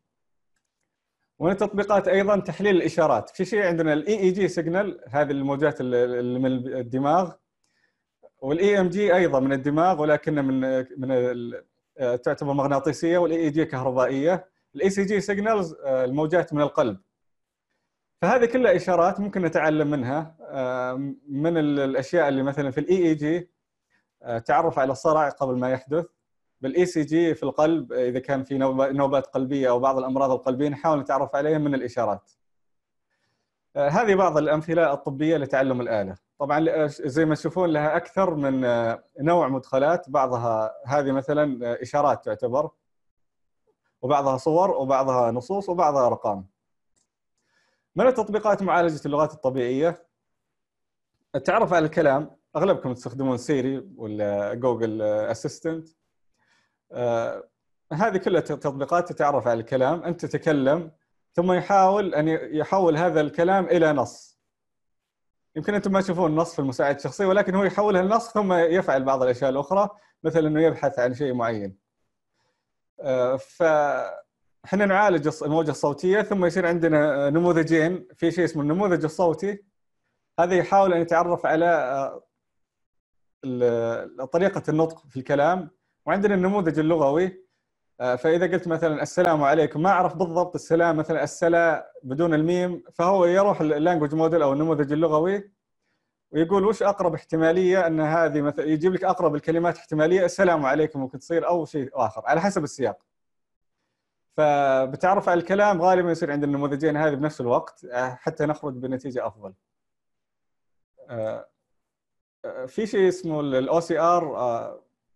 [1.39, 3.30] ومن التطبيقات أيضا تحليل الإشارات.
[3.30, 7.32] في شيء عندنا؟ ال EEG signal هذه الموجات اللي من الدماغ.
[8.44, 11.52] وال EMG أيضا من الدماغ ولكن من من
[12.24, 14.50] تعتبر مغناطيسية وال EEG كهربائية.
[14.76, 16.98] ال ECG signals الموجات من القلب.
[18.22, 20.36] فهذه كلها إشارات ممكن نتعلم منها.
[20.42, 23.50] آه، من الأشياء اللي مثلا في ال EEG
[24.24, 26.06] آه، تعرف على الصرع قبل ما يحدث.
[26.62, 28.58] بال ECG في القلب إذا كان في
[28.94, 32.32] نوبات قلبية أو بعض الأمراض القلبية نحاول نتعرف عليها من الإشارات.
[33.76, 36.23] آه، هذه بعض الأمثلة الطبية لتعلم الآلة.
[36.39, 40.10] طبعا زي ما تشوفون لها أكثر من آه، نوع مدخلات.
[40.10, 42.69] بعضها هذه مثلا آه، إشارات تعتبر
[44.02, 46.48] وبعضها صور وبعضها نصوص وبعضها أرقام.
[47.96, 50.08] من التطبيقات معالجة اللغات الطبيعية؟
[51.36, 55.89] التعرف على الكلام أغلبكم تستخدمون سيري ولا جوجل أسيستنت.
[57.93, 60.91] هذه كلها تطبيقات تتعرف على الكلام أنت تتكلم
[61.34, 64.33] ثم يحاول أن يحول هذا الكلام إلى نص.
[65.56, 69.24] يمكن أنتم ما تشوفون نص في المساعد الشخصي ولكن هو يحولها لنص ثم يفعل بعض
[69.24, 69.89] الأشياء الأخرى
[70.24, 71.78] مثل إنه يبحث عن شيء معين.
[73.00, 79.63] آه، فإحنا نعالج الموجة الصوتية ثم يصير عندنا نموذجين في شيء اسمه النموذج الصوتي.
[80.39, 81.66] هذا يحاول أن يتعرف على
[83.46, 85.70] آه، طريقة النطق في الكلام
[86.06, 87.43] وعندنا النموذج اللغوي.
[88.04, 93.62] فإذا قلت مثلا السلام عليكم ما أعرف بالضبط السلام مثلا السلا بدون الميم فهو يروح
[93.62, 95.52] اللانجوج موديل أو النموذج اللغوي
[96.32, 101.20] ويقول وش أقرب احتمالية أن هذه مثلا يجيب لك أقرب الكلمات احتمالية السلام عليكم ممكن
[101.20, 102.98] تصير أو شيء آخر على حسب السياق.
[104.38, 109.54] فبتعرف على الكلام غالبا يصير عند النموذجين هذه بنفس الوقت آه، حتى نخرج بنتيجة أفضل.
[111.10, 111.48] آه،
[112.68, 114.36] في شيء اسمه ال OCR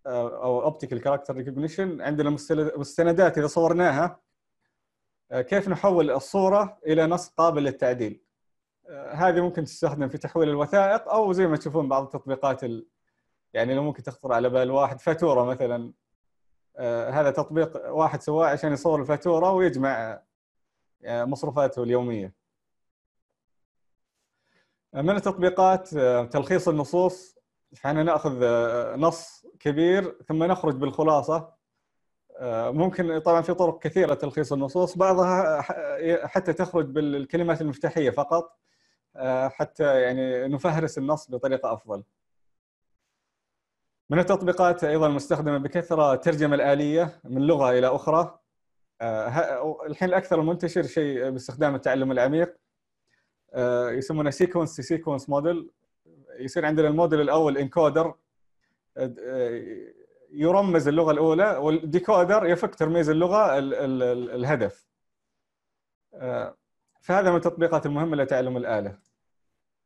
[0.07, 2.29] أو optical character recognition عندنا
[2.77, 4.19] مستندات إذا صورناها.
[5.31, 8.23] آه، كيف نحول الصورة إلى نص قابل للتعديل؟
[8.89, 12.87] آه، هذه ممكن تستخدم في تحويل الوثائق أو زي ما تشوفون بعض التطبيقات ال...
[13.53, 15.93] يعني لو ممكن تخطر على بال واحد فاتورة مثلا.
[16.77, 20.21] آه، هذا تطبيق واحد سواه عشان يصور الفاتورة ويجمع
[21.05, 22.33] مصروفاته اليومية.
[24.93, 25.87] من التطبيقات؟
[26.33, 27.36] تلخيص النصوص.
[27.75, 28.45] فاحنا ناخذ
[28.95, 31.57] نص كبير ثم نخرج بالخلاصة
[32.39, 35.61] آه، ممكن طبعا في طرق كثيرة تلخيص النصوص بعضها
[36.27, 38.59] حتى تخرج بالكلمات المفتاحية فقط
[39.15, 42.03] آه، حتى يعني نفهرس النص بطريقة أفضل.
[44.09, 48.39] من التطبيقات أيضا المستخدمة بكثرة الترجمة الآلية من لغة إلى أخرى.
[49.01, 52.57] آه، الحين الأكثر منتشر شيء باستخدام التعلم العميق
[53.89, 55.71] يسمونه sequence sequence model
[56.39, 58.15] يصير عندنا الموديل الأول encoder
[60.31, 64.87] يرمز اللغة الأولى وال decoder يفك ترميز اللغة ال ال ال الهدف.
[67.01, 68.97] فهذا من التطبيقات المهمة لتعلم الآلة.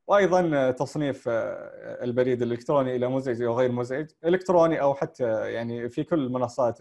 [0.07, 6.19] وأيضا تصنيف البريد الإلكتروني إلى مزعج أو غير مزعج إلكتروني أو حتى يعني في كل
[6.19, 6.79] المنصات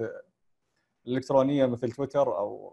[1.07, 2.73] الالكترونيه مثل تويتر أو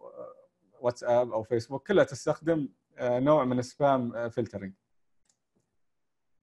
[0.81, 2.69] واتساب أو فيسبوك كلها تستخدم
[3.01, 4.73] نوع من ال spam filtering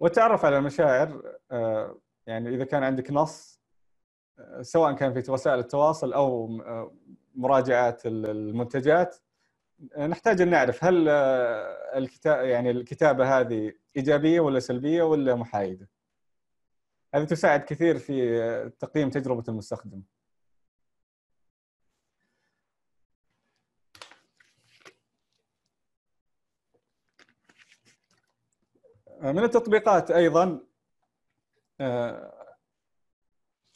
[0.01, 1.37] والتعرف على المشاعر
[2.27, 3.61] يعني إذا كان عندك نص
[4.61, 6.49] سواء كان في وسائل التواصل أو
[7.35, 9.17] مراجعات المنتجات
[9.99, 15.89] نحتاج أن نعرف هل الكتاب يعني الكتابة هذه إيجابية ولا سلبية ولا محايدة.
[17.15, 20.03] هذه تساعد كثير في تقييم تجربة المستخدم.
[29.25, 30.61] من التطبيقات أيضا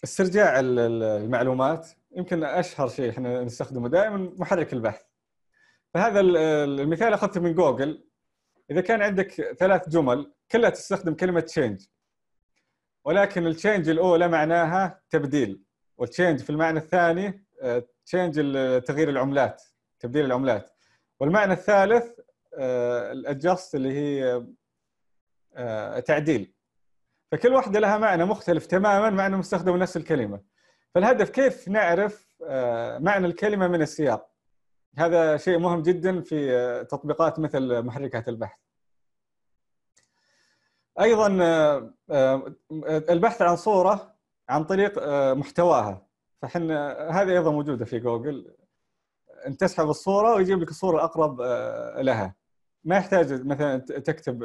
[0.04, 1.88] استرجاع المعلومات.
[2.16, 5.02] يمكن أشهر شيء إحنا نستخدمه دائما محرك البحث.
[5.94, 8.04] فهذا المثال أخذته من جوجل.
[8.70, 11.86] إذا كان عندك ثلاث جمل كلها تستخدم كلمة change
[13.04, 15.62] ولكن ال change الأولى معناها تبديل.
[15.98, 17.44] وال change في المعنى الثاني
[18.06, 18.34] change
[18.82, 19.62] تغيير العملات
[20.00, 20.70] تبديل العملات.
[21.20, 22.20] والمعنى الثالث
[23.12, 24.46] ال adjust اللي هي آه،
[26.06, 26.54] تعديل.
[27.32, 30.40] فكل واحدة لها معنى مختلف تماما مع انه مستخدم نفس الكلمة.
[30.94, 34.30] فالهدف كيف نعرف آه، معنى الكلمة من السياق؟
[34.98, 38.58] هذا شيء مهم جدا في آه، تطبيقات مثل محركات البحث.
[41.00, 41.38] أيضا
[42.10, 42.52] آه،
[43.10, 44.14] البحث عن صورة
[44.48, 46.06] عن طريق محتواها.
[46.42, 48.54] فحنا هذه أيضا موجودة في جوجل.
[49.46, 51.40] أنت تسحب الصورة ويجيب لك الصورة الأقرب
[52.00, 52.34] لها.
[52.84, 54.44] ما يحتاج مثلا تكتب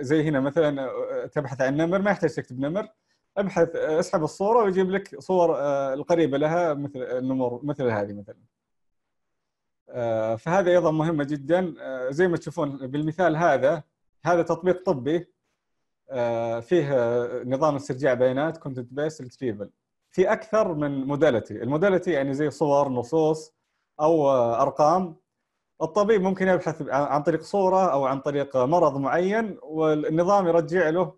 [0.00, 0.90] زي هنا مثلا
[1.26, 2.88] تبحث عن نمر ما يحتاج تكتب نمر.
[3.36, 8.36] ابحث اسحب الصورة ويجيب لك صور آه، القريبة لها مثل النمور مثل هذه مثلا.
[9.88, 11.74] آه، فهذا أيضا مهمه جدا.
[11.80, 13.82] آه، زي ما تشوفون بالمثال هذا
[14.24, 15.34] هذا تطبيق طبي.
[16.60, 16.94] فيه
[17.44, 19.70] نظام استرجاع بيانات content based retrieval
[20.10, 23.54] في أكثر من modality ال modality يعني زي صور نصوص
[24.00, 25.16] أو أرقام.
[25.82, 31.14] الطبيب ممكن يبحث عن طريق صورة أو عن طريق مرض معين والنظام يرجع له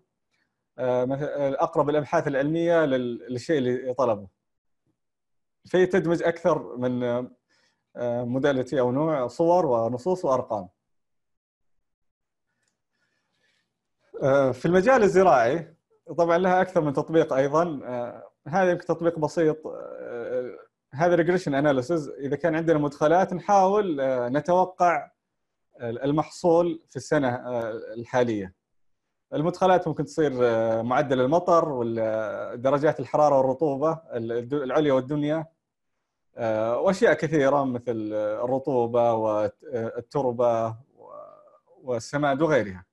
[0.79, 4.27] آه، أقرب الأبحاث العلمية للشيء اللي طلبه.
[5.65, 10.69] في تدمج أكثر من آه، modality أو نوع صور ونصوص وأرقام.
[14.23, 15.75] آه، في المجال الزراعي
[16.17, 17.79] طبعا لها أكثر من تطبيق أيضا
[18.47, 19.57] هذا يمكن تطبيق بسيط
[20.97, 25.11] هذا regression analysis إذا كان عندنا مدخلات نحاول آه، نتوقع
[25.81, 28.53] المحصول في السنة آه، الحالية
[29.33, 30.31] المدخلات ممكن تصير
[30.83, 34.01] معدل المطر ولا درجات الحرارة والرطوبة
[34.53, 35.45] العليا والدنيا
[36.77, 40.75] وأشياء كثيرة مثل الرطوبة والتربه
[41.83, 42.85] والسماد وغيرها.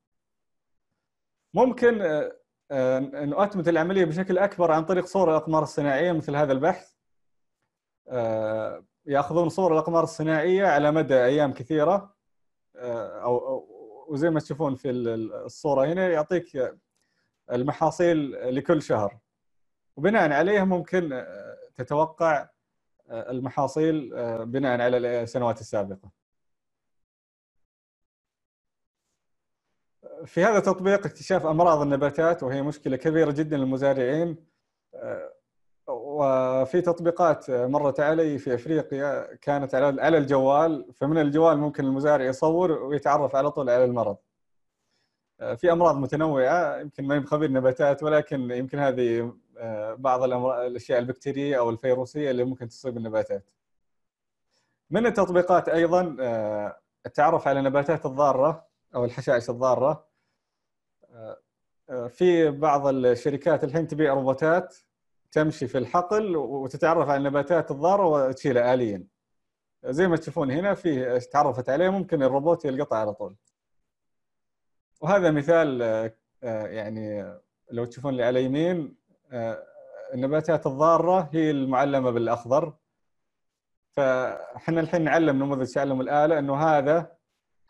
[1.53, 2.01] ممكن
[2.71, 6.94] ان اتمت العملية بشكل أكبر عن طريق صور الأقمار الصناعية مثل هذا البحث.
[9.05, 12.15] ياخذون صور الأقمار الصناعية على مدى أيام كثيرة.
[12.75, 13.67] أو
[14.07, 16.75] وزي ما تشوفون في الصورة هنا يعطيك
[17.51, 19.19] المحاصيل لكل شهر.
[19.95, 21.25] وبناء عليها ممكن
[21.75, 22.49] تتوقع
[23.09, 24.09] المحاصيل
[24.45, 26.11] بناء على السنوات السابقة.
[30.25, 34.45] في هذا التطبيق اكتشاف أمراض النباتات وهي مشكلة كبيرة جدا للمزارعين.
[36.15, 42.71] وفي تطبيقات مرت علي في أفريقيا كانت على على الجوال فمن الجوال ممكن المزارع يصور
[42.71, 44.17] ويتعرف على طول على المرض.
[45.55, 49.33] في أمراض متنوعة يمكن ما خبير نباتات ولكن يمكن هذه
[49.97, 53.49] بعض الأمراض الأشياء البكتيرية أو الفيروسية اللي ممكن تصيب النباتات.
[54.89, 56.15] من التطبيقات أيضا
[57.05, 60.05] التعرف على النباتات الضارة أو الحشائش الضارة.
[62.09, 64.75] في بعض الشركات الحين تبيع روبوتات
[65.35, 69.03] تمشي في الحقل وتتعرف على النباتات الضاره وتشيلها اليا.
[69.85, 73.35] زي ما تشوفون هنا في تعرفت عليه ممكن الروبوت يلقطها على طول.
[75.01, 75.81] وهذا مثال
[76.41, 77.35] يعني
[77.71, 78.95] لو تشوفون اللي على اليمين
[80.13, 82.73] النباتات الضارة هي المعلمة بالأخضر
[83.91, 87.11] فاحنا الحين نعلم نموذج تعلم الآلة إنه هذا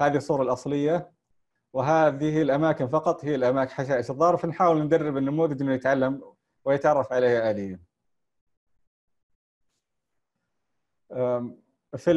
[0.01, 1.11] هذه الصورة الأصلية
[1.73, 6.34] وهذه الأماكن فقط هي الأماكن حشائش الضاره فنحاول ندرب النموذج إنه يتعلم
[6.65, 7.79] ويتعرف عليها اليا.
[11.97, 12.13] في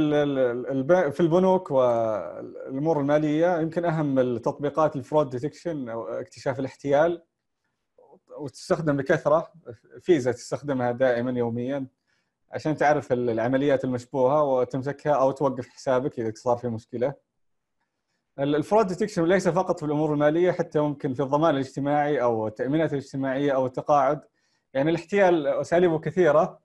[1.13, 7.23] في البنوك والأمور المالية يمكن أهم التطبيقات ال fraud detection أو اكتشاف الاحتيال
[8.39, 9.53] وتستخدم بكثرة
[10.01, 11.87] فيزا تستخدمها دائما يوميا
[12.51, 17.15] عشان تعرف العمليات المشبوهة وتمسكها أو توقف حسابك إذا صار في مشكلة.
[18.39, 22.93] ال fraud detection ليس فقط في الأمور المالية حتى ممكن في الضمان الاجتماعي أو التأمينات
[22.93, 24.21] الاجتماعية أو التقاعد
[24.75, 26.61] يعني الاحتيال أساليبه كثيرة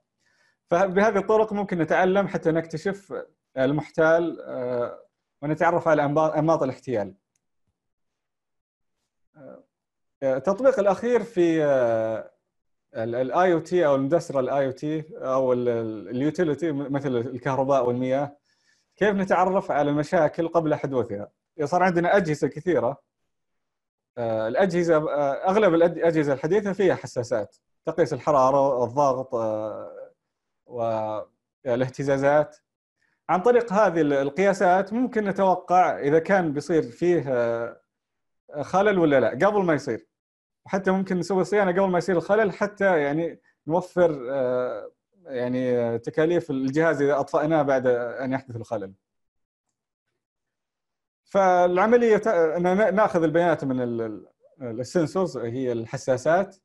[0.70, 3.24] فبهذه الطرق ممكن نتعلم حتى نكتشف
[3.58, 4.38] المحتال
[5.42, 7.16] ونتعرف على أنماط الاحتيال.
[10.24, 11.64] التطبيق الأخير في
[12.96, 18.38] ال IoT أو ال industrial IoT أو ال utility مثل الكهرباء والمياه
[18.96, 21.32] كيف نتعرف على المشاكل قبل حدوثها؟
[21.64, 23.02] صار عندنا أجهزة كثيرة
[24.18, 24.98] الأجهزة
[25.34, 29.34] أغلب الأجهزة الحديثة فيها حساسات تقيس الحرارة والضغط
[31.66, 32.58] والاهتزازات
[33.30, 37.22] عن طريق هذه القياسات ممكن نتوقع إذا كان بيصير فيه
[38.62, 39.30] خلل ولا لا.
[39.48, 40.08] قبل ما يصير.
[40.66, 44.26] وحتى ممكن نسوي صيانة قبل ما يصير الخلل حتى يعني نوفر
[45.26, 48.94] يعني تكاليف الجهاز إذا أطفأناه بعد أن يحدث الخلل.
[51.24, 52.22] فالعملية
[52.90, 53.82] ناخذ البيانات من
[54.62, 56.56] ال sensors هي الحساسات.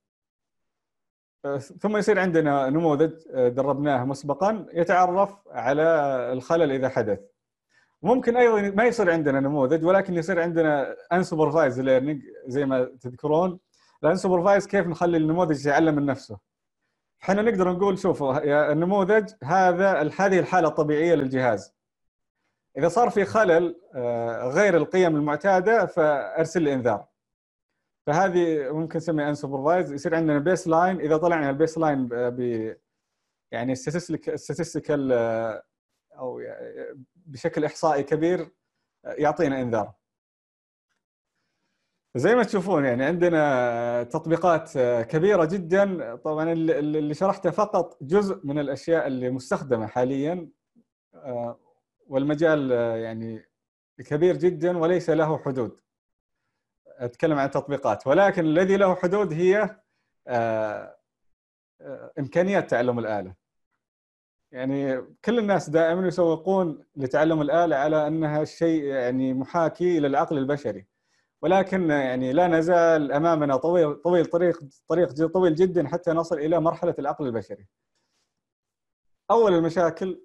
[1.59, 5.83] ثم يصير عندنا نموذج دربناه مسبقا يتعرف على
[6.33, 7.20] الخلل إذا حدث.
[8.03, 13.59] ممكن أيضا ما يصير عندنا نموذج ولكن يصير عندنا unsupervised learning زي ما تذكرون
[14.04, 16.38] ال unsupervised كيف نخلي النموذج يتعلم من نفسه.
[17.22, 21.74] إحنا نقدر نقول شوفوا النموذج هذا هذه الحالة الطبيعية للجهاز.
[22.79, 23.81] إذا صار في خلل
[24.55, 27.05] غير القيم المعتادة فأرسل لي إنذار.
[28.08, 32.40] فهذه ممكن نسميها unsupervised يصير عندنا baseline إذا طلعنا ال baseline ب
[33.52, 35.12] يعني statistical
[36.18, 36.42] أو
[37.16, 38.50] بشكل إحصائي كبير
[39.04, 39.92] يعطينا إنذار.
[42.16, 44.78] زي ما تشوفون يعني عندنا تطبيقات
[45.10, 50.48] كبيرة جدا طبعا اللي شرحته فقط جزء من الأشياء اللي مستخدمة حاليا
[52.06, 53.48] والمجال يعني
[54.06, 55.80] كبير جدا وليس له حدود.
[56.98, 59.80] أتكلم عن التطبيقات ولكن الذي له حدود هي
[62.18, 63.34] إمكانيات تعلم الآلة.
[64.53, 70.86] يعني كل الناس دائما يسوقون لتعلم الآلة على أنها شيء يعني محاكي للعقل البشري.
[71.42, 76.94] ولكن يعني لا نزال أمامنا طويل طويل طريق طريق طويل جدا حتى نصل إلى مرحلة
[76.99, 77.66] العقل البشري.
[79.30, 80.22] أول المشاكل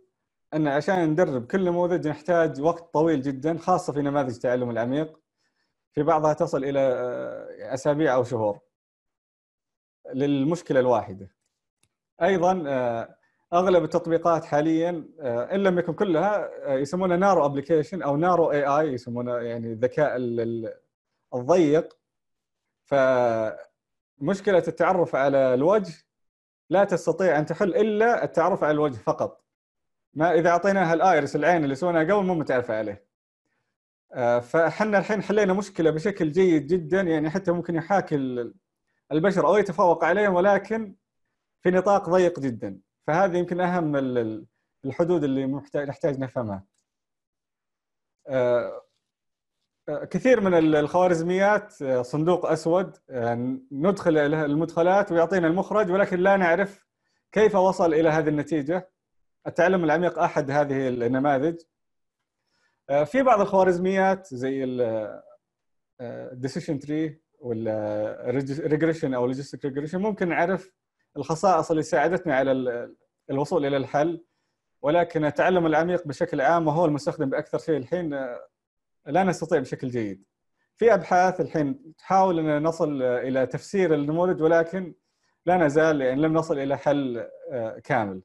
[0.53, 5.22] أن عشان ندرب كل نموذج نحتاج وقت طويل جدا خاصة في نماذج التعلم العميق
[5.93, 6.79] في بعضها تصل إلى
[7.59, 8.59] أسابيع أو شهور.
[10.13, 11.29] للمشكلة الواحدة.
[12.21, 12.63] أيضا
[13.53, 19.67] أغلب التطبيقات حاليا إن لم يكن كلها يسمونها narrow application أو narrow AI يسمونه يعني
[19.67, 20.15] الذكاء
[21.33, 21.97] الضيق.
[22.83, 25.93] فمشكلة التعرف على الوجه
[26.69, 29.43] لا تستطيع أن تحل إلا التعرف على الوجه فقط.
[30.13, 32.91] ما إذا أعطيناها الآيرس العين اللي سويناها قبل مو متعرفة عليه.
[32.93, 33.12] آه،
[34.41, 38.15] فاحنا الحين حلينا مشكلة بشكل جيد جدا يعني حتى ممكن يحاكي
[39.11, 40.95] البشر أو يتفوق عليهم ولكن
[41.61, 42.79] في نطاق ضيق جدا.
[43.07, 43.95] فهذه يمكن أهم
[44.85, 45.45] الحدود اللي
[45.75, 46.63] نحتاج نفهمها.
[48.27, 48.81] آه،
[49.89, 52.97] آه، كثير من الخوارزميات صندوق أسود
[53.71, 56.85] ندخل المدخلات ويعطينا المخرج ولكن لا نعرف
[57.31, 58.89] كيف وصل إلى هذه النتيجة.
[59.47, 61.55] التعلم العميق أحد هذه النماذج.
[61.61, 61.72] آه،
[63.05, 64.63] في بعض الخوارزميات زي
[66.01, 68.15] ال decision tree ولا
[68.59, 70.71] regression أو logistic regression ممكن نعرف
[71.17, 72.51] الخصائص اللي ساعدتنا على
[73.29, 74.23] الوصول إلى الحل
[74.81, 78.47] ولكن التعلم العميق بشكل عام وهو المستخدم بأكثر شيء الحين آه،
[79.05, 80.23] لا نستطيع بشكل جيد.
[80.77, 84.93] في أبحاث الحين تحاول إن نصل إلى تفسير النموذج ولكن
[85.45, 88.15] لا نزال يعني لم نصل إلى حل آه، كامل.
[88.17, 88.23] آه،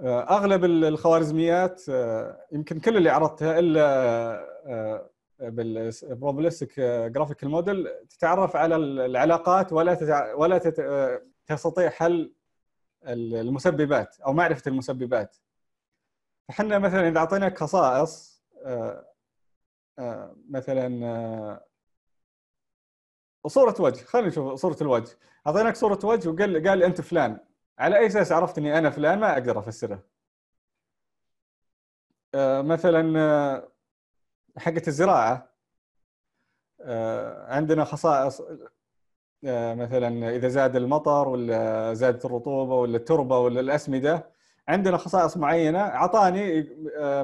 [0.00, 3.84] أغلب الخوارزميات آه، يمكن كل اللي عرضتها إلا
[4.66, 10.34] آه، بال probabilistic graphical model تتعرف على العلاقات ولا.
[10.34, 10.80] ولا تت...
[11.46, 12.34] تستطيع حل
[13.06, 15.36] المسببات أو معرفة المسببات
[16.48, 18.44] فحنا مثلا إذا اعطيناك خصائص
[20.48, 21.60] مثلا
[23.46, 27.38] صورة وجه خلينا نشوف صورة الوجه أعطيناك صورة وجه وقال قال أنت فلان
[27.78, 30.02] على أي أساس عرفت إني أنا فلان ما أقدر أفسره.
[32.34, 33.68] آه، مثلا آه،
[34.58, 35.48] حقة الزراعة.
[36.80, 38.42] آه، عندنا خصائص
[39.74, 44.30] مثلا إذا زاد المطر ولا زادت الرطوبة ولا التربة ولا الأسمدة
[44.68, 46.68] عندنا خصائص معينة أعطاني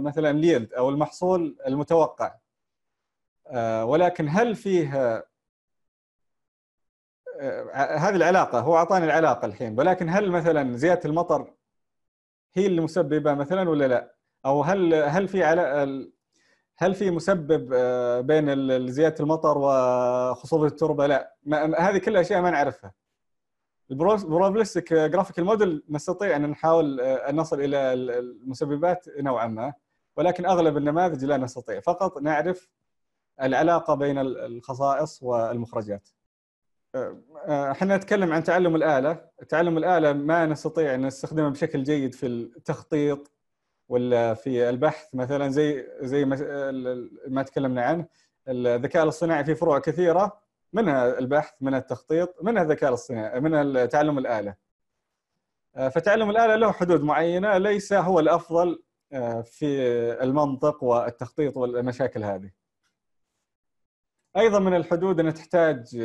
[0.00, 2.34] مثلا اليلد أو المحصول المتوقع.
[3.84, 5.24] ولكن هل فيه
[7.72, 11.54] هذه العلاقة هو أعطاني العلاقة الحين ولكن هل مثلا زيادة المطر
[12.54, 14.14] هي اللي مسببة مثلا ولا لا؟
[14.46, 15.62] أو هل هل في على
[16.78, 21.36] هل في مسبب آه، بين زيادة المطر وخصوبه التربة؟ لا
[21.78, 22.92] هذه كلها أشياء ما نعرفها.
[23.90, 29.72] ال probabilistic graphical model نستطيع أن نحاول آه، أن نصل إلى المسببات نوعا ما
[30.16, 32.68] ولكن أغلب النماذج لا نستطيع فقط نعرف
[33.42, 36.08] العلاقة بين الخصائص والمخرجات.
[37.48, 43.32] إحنا نتكلم عن تعلم الآلة، تعلم الآلة ما نستطيع أن نستخدمه بشكل جيد في التخطيط
[43.88, 46.24] ولا في البحث مثلا زي زي
[47.28, 48.06] ما تكلمنا عنه
[48.48, 50.40] الذكاء الاصطناعي في فروع كثيرة
[50.72, 54.54] منها البحث منها التخطيط منها الذكاء الاصطناعي منها تعلم الآلة.
[55.74, 58.82] فتعلم الآلة له حدود معينة ليس هو الأفضل
[59.44, 59.66] في
[60.22, 62.50] المنطق والتخطيط والمشاكل هذه.
[64.36, 65.96] أيضا من الحدود أن تحتاج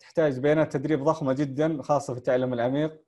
[0.00, 3.00] تحتاج بيانات تدريب ضخمة جدا خاصة في التعلم العميق.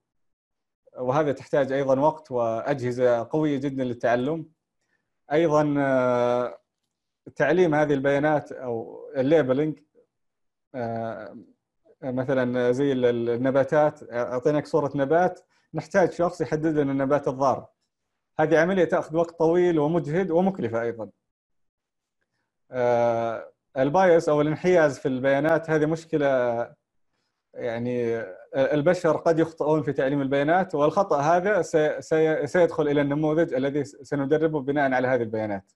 [0.99, 4.49] وهذا تحتاج أيضا وقت وأجهزة قوية جدا للتعلم.
[5.33, 6.59] أيضا آه،
[7.37, 9.79] تعليم هذه البيانات أو ال labeling
[10.75, 11.37] آه،
[12.03, 14.13] مثلا زي النباتات.
[14.13, 15.41] أعطيناك صورة نبات.
[15.75, 17.67] نحتاج شخص يحدد لنا النبات الضار.
[18.41, 21.11] هذه عملية تأخذ وقت طويل ومجهد ومكلفة أيضا.
[22.71, 26.27] آه، ال bias أو الانحياز في البيانات هذه مشكلة
[27.55, 28.25] يعني
[28.55, 31.63] البشر قد يخطئون في تعليم البيانات والخطأ هذا
[32.47, 35.73] سيدخل إلى النموذج الذي سندربه بناء على هذه البيانات.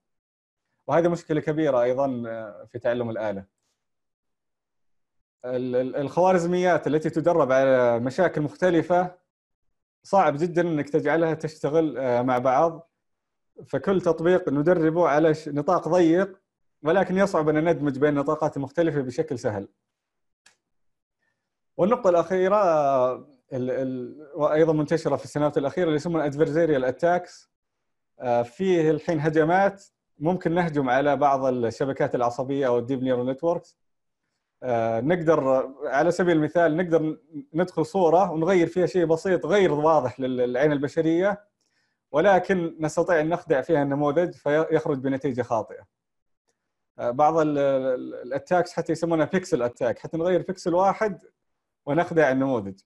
[0.86, 2.08] وهذه مشكلة كبيرة أيضا
[2.72, 3.44] في تعلم الآلة.
[5.44, 9.14] الخوارزميات التي تدرب على مشاكل مختلفة
[10.02, 12.90] صعب جدا إنك تجعلها تشتغل آه، مع بعض.
[13.66, 16.40] فكل تطبيق ندربه على نطاق ضيق
[16.82, 19.68] ولكن يصعب أن ندمج بين النطاقات المختلفة بشكل سهل.
[21.76, 23.26] والنقطة الأخيرة
[24.34, 27.50] وأيضا منتشرة في السنوات الأخيرة اللي يسمونها adversarial attacks
[28.20, 29.84] آه، فيه الحين هجمات
[30.18, 33.78] ممكن نهجم على بعض الشبكات العصبية أو ال deep neural networks
[35.02, 37.18] نقدر على سبيل المثال نقدر
[37.54, 41.44] ندخل صورة ونغير فيها شيء بسيط غير واضح للعين البشرية
[42.12, 45.86] ولكن نستطيع أن نخدع فيها النموذج فيخرج بنتيجة خاطئة.
[46.98, 51.22] آه، بعض ال attacks حتى يسمونها pixel attack حتى نغير بيكسل واحد
[51.86, 52.80] ونخدع النموذج.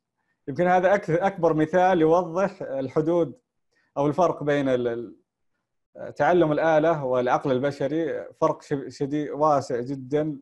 [0.48, 3.38] يمكن هذا أكبر مثال يوضح الحدود
[3.96, 4.66] أو الفرق بين
[6.16, 8.26] تعلم الآلة والعقل البشري.
[8.40, 10.40] فرق شديد واسع جدا.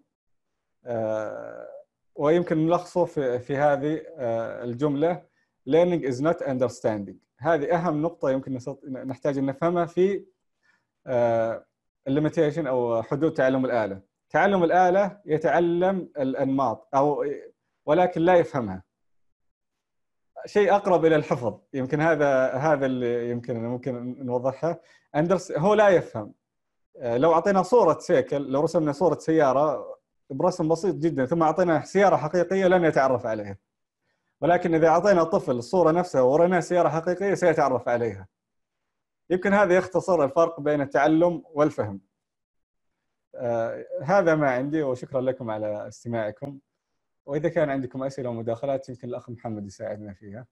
[0.85, 1.69] آه،
[2.15, 5.23] ويمكن نلخصه في في هذه آه، الجملة.
[5.71, 7.17] Learning is not understanding.
[7.39, 10.25] هذه أهم نقطة يمكن نحتاج أن نفهمها في
[12.09, 14.01] الليميتيشن أو حدود تعلم الآلة.
[14.31, 17.25] تعلم الآلة يتعلم الأنماط أو
[17.89, 18.83] ولكن لا يفهمها.
[20.47, 21.61] شيء أقرب إلى الحفظ.
[21.75, 24.81] يمكن هذا هذا اللي يمكن ممكن نوضحها.
[25.17, 26.35] أندرس هو لا يفهم.
[26.97, 29.99] آه، لو أعطينا صورة سيكل لو رسمنا صورة سيارة
[30.31, 33.57] برسم بسيط جدا ثم أعطينا سيارة حقيقية لن يتعرف عليها.
[34.41, 38.29] ولكن إذا أعطينا طفل الصورة نفسها وريناه سيارة حقيقية سيتعرف عليها.
[39.31, 42.01] يمكن هذا يختصر الفرق بين التعلم والفهم.
[43.35, 46.59] آه هذا ما عندي وشكرا لكم على استماعكم.
[47.29, 50.47] وإذا كان عندكم أسئلة ومداخلات يمكن الأخ محمد يساعدنا فيها.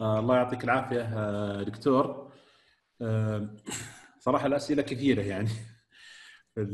[0.00, 2.32] آه الله يعطيك العافية آه دكتور.
[3.02, 3.56] آه
[4.26, 5.48] صراحة الأسئلة كثيرة يعني
[6.54, 6.64] في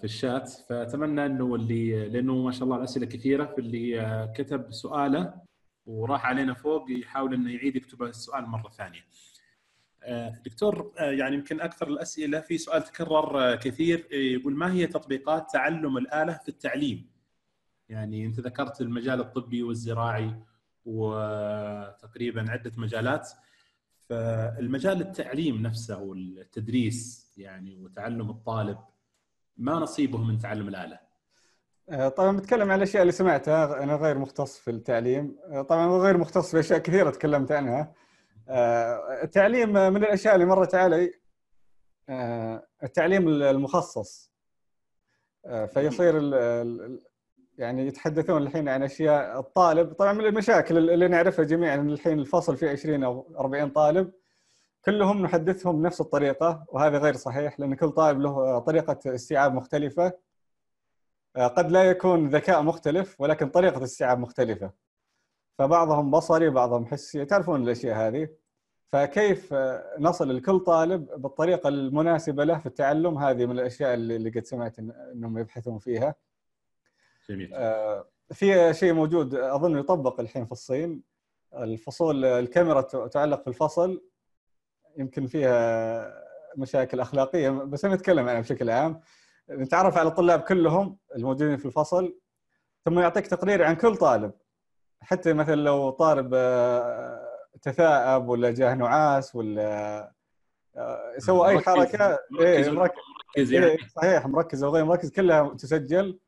[0.00, 0.50] في الشات.
[0.68, 5.34] فأتمنى إنه اللي لأنه ما شاء الله الأسئلة كثيرة فاللي آه، كتب سؤاله
[5.86, 9.00] وراح علينا فوق يحاول إنه يعيد يكتب السؤال مرة ثانية.
[10.04, 15.50] آه، دكتور آه، يعني يمكن أكثر الأسئلة في سؤال تكرر كثير يقول ما هي تطبيقات
[15.52, 17.10] تعلم الآلة في التعليم؟
[17.88, 20.34] يعني أنت ذكرت المجال الطبي والزراعي
[20.84, 23.30] وتقريبا عدة مجالات
[24.08, 28.78] فالمجال التعليم نفسه والتدريس يعني وتعلم الطالب
[29.56, 30.98] ما نصيبه من تعلم الآلة؟
[31.88, 36.18] آه، طبعا بتكلم عن الأشياء اللي سمعتها أنا غير مختص في التعليم آه، طبعا غير
[36.18, 37.94] مختص في اشياء كثيرة تكلمت عنها آه،
[39.22, 41.12] التعليم من الأشياء اللي مرت علي
[42.82, 44.32] التعليم المخصص.
[45.66, 46.34] فيصير
[47.58, 49.92] يعني يتحدثون الحين عن أشياء الطالب.
[49.92, 54.12] طبعا من المشاكل اللي نعرفها جميعا الحين الفصل فيه 20 أو 40 طالب.
[54.84, 60.12] كلهم نحدثهم بنفس الطريقة وهذا غير صحيح لأن كل طالب له طريقة استيعاب مختلفة.
[61.36, 64.83] آه، قد لا يكون ذكاء مختلف ولكن طريقة استيعاب مختلفة.
[65.58, 67.24] فبعضهم بصري بعضهم حسي.
[67.24, 68.28] تعرفون الأشياء هذه؟
[68.92, 69.54] فكيف
[69.98, 75.38] نصل لكل طالب بالطريقة المناسبة له في التعلم؟ هذه من الأشياء اللي قد سمعت إنهم
[75.38, 76.14] يبحثون فيها.
[77.30, 77.50] جميل.
[77.54, 81.02] آه، في شيء موجود أظن يطبق الحين في الصين.
[81.54, 84.02] الفصول الكاميرا تعلق في الفصل.
[84.96, 86.24] يمكن فيها
[86.56, 89.00] مشاكل أخلاقية بس أنا اتكلم عنها بشكل عام.
[89.50, 92.18] نتعرف على الطلاب كلهم الموجودين في الفصل
[92.84, 94.32] ثم يعطيك تقرير عن كل طالب.
[95.04, 97.20] حتى مثلا لو طالب آه،
[97.62, 100.12] تثاءب ولا جاه نعاس ولا
[100.76, 103.66] آه، سوى أي حركة مركز, إيه مركز يعني.
[103.66, 106.18] إيه صحيح مركز أو غير مركز كلها تسجل.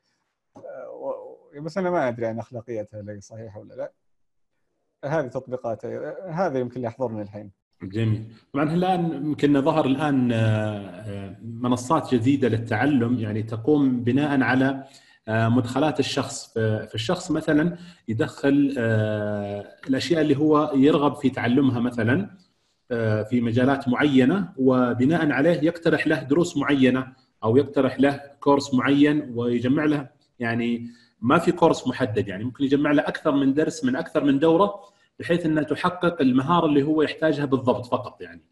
[0.56, 3.92] آه، بس أنا ما أدري عن أخلاقيتها هل هي صحيحة ولا لا.
[5.04, 5.84] هذه تطبيقات
[6.30, 7.50] هذا يمكن اللي يحضرني الحين.
[7.82, 8.32] جميل.
[8.52, 10.28] طبعا الآن يمكن ظهر الآن
[11.42, 14.84] منصات جديدة للتعلم يعني تقوم بناء على
[15.28, 16.54] مدخلات الشخص.
[16.54, 17.76] فالشخص مثلا
[18.08, 18.74] يدخل
[19.88, 22.30] الأشياء اللي هو يرغب في تعلمها مثلا
[23.28, 27.12] في مجالات معينة وبناء عليه يقترح له دروس معينة
[27.44, 30.08] أو يقترح له كورس معين ويجمع له
[30.38, 32.28] يعني ما في كورس محدد.
[32.28, 34.80] يعني ممكن يجمع له أكثر من درس من أكثر من دورة
[35.18, 38.42] بحيث انها تحقق المهارة اللي هو يحتاجها بالضبط فقط يعني.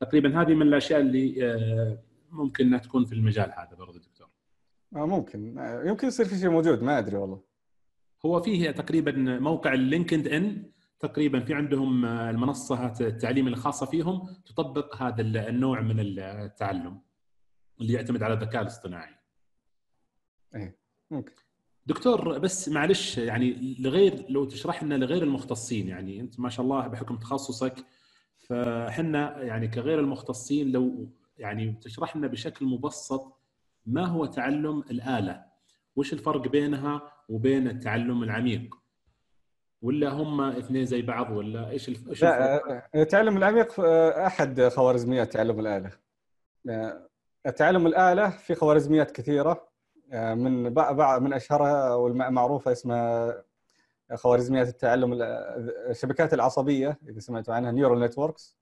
[0.00, 1.98] تقريبا هذه من الأشياء اللي آه،
[2.30, 4.00] ممكن إنها تكون في المجال هذا برضه
[4.96, 7.42] آه ممكن آه، يمكن يصير في شيء موجود ما أدري والله
[8.26, 10.70] هو فيه تقريبا موقع اللينكد إن
[11.00, 17.00] تقريبا في عندهم آه، المنصة التعليم الخاصة فيهم تطبق هذا النوع من التعلم
[17.80, 19.14] اللي يعتمد على الذكاء الاصطناعي.
[20.54, 20.78] إيه
[21.10, 21.32] ممكن.
[21.86, 26.86] دكتور بس معلش يعني لغير لو تشرح لنا لغير المختصين يعني أنت ما شاء الله
[26.86, 27.86] بحكم تخصصك
[28.36, 33.39] فاحنا يعني كغير المختصين لو يعني تشرح لنا بشكل مبسط
[33.86, 35.44] ما هو تعلم الآلة؟
[35.96, 38.74] وش الفرق بينها وبين التعلم العميق؟
[39.82, 42.22] ولا هم اثنين زي بعض ولا إيش الف...
[42.22, 45.90] لا التعلم العميق أحد خوارزميات تعلم الآلة.
[47.56, 49.70] تعلم الآلة في خوارزميات كثيرة
[50.12, 53.34] آه، من بعض من أشهرها والمعروفه اسمها
[54.14, 55.18] خوارزميات التعلم
[55.90, 58.59] الشبكات العصبية إذا سمعتوا عنها neural networks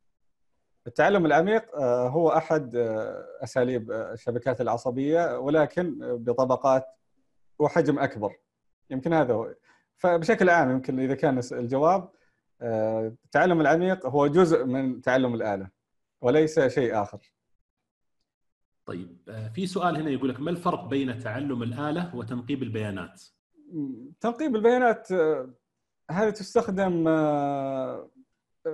[0.89, 6.86] التعلم العميق آه، هو أحد آه، أساليب الشبكات العصبية ولكن بطبقات
[7.59, 8.36] وحجم أكبر.
[8.91, 9.55] يمكن هذا هو.
[9.97, 12.09] فبشكل عام يمكن إذا كان الجواب
[12.62, 15.68] التعلم العميق هو جزء من تعلم الآلة
[16.20, 17.32] وليس شيء آخر.
[18.89, 23.22] طيب آه، في سؤال هنا يقول لك ما الفرق بين تعلم الآلة وتنقيب البيانات؟
[24.20, 25.55] تنقيب البيانات آه،
[26.11, 28.11] هذه تستخدم آه،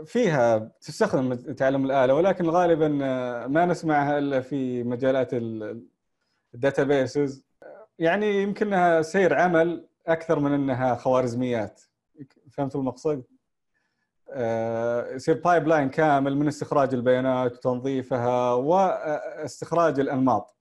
[0.07, 2.88] فيها تستخدم تعلم الآلة ولكن غالبا
[3.46, 5.30] ما نسمعها إلا في مجالات
[6.55, 7.45] ال databases
[7.98, 11.80] يعني يمكنها سير عمل أكثر من إنها خوارزميات.
[12.50, 13.22] فهمت المقصد؟
[15.14, 20.57] يصير pipeline كامل من استخراج البيانات وتنظيفها واستخراج الأنماط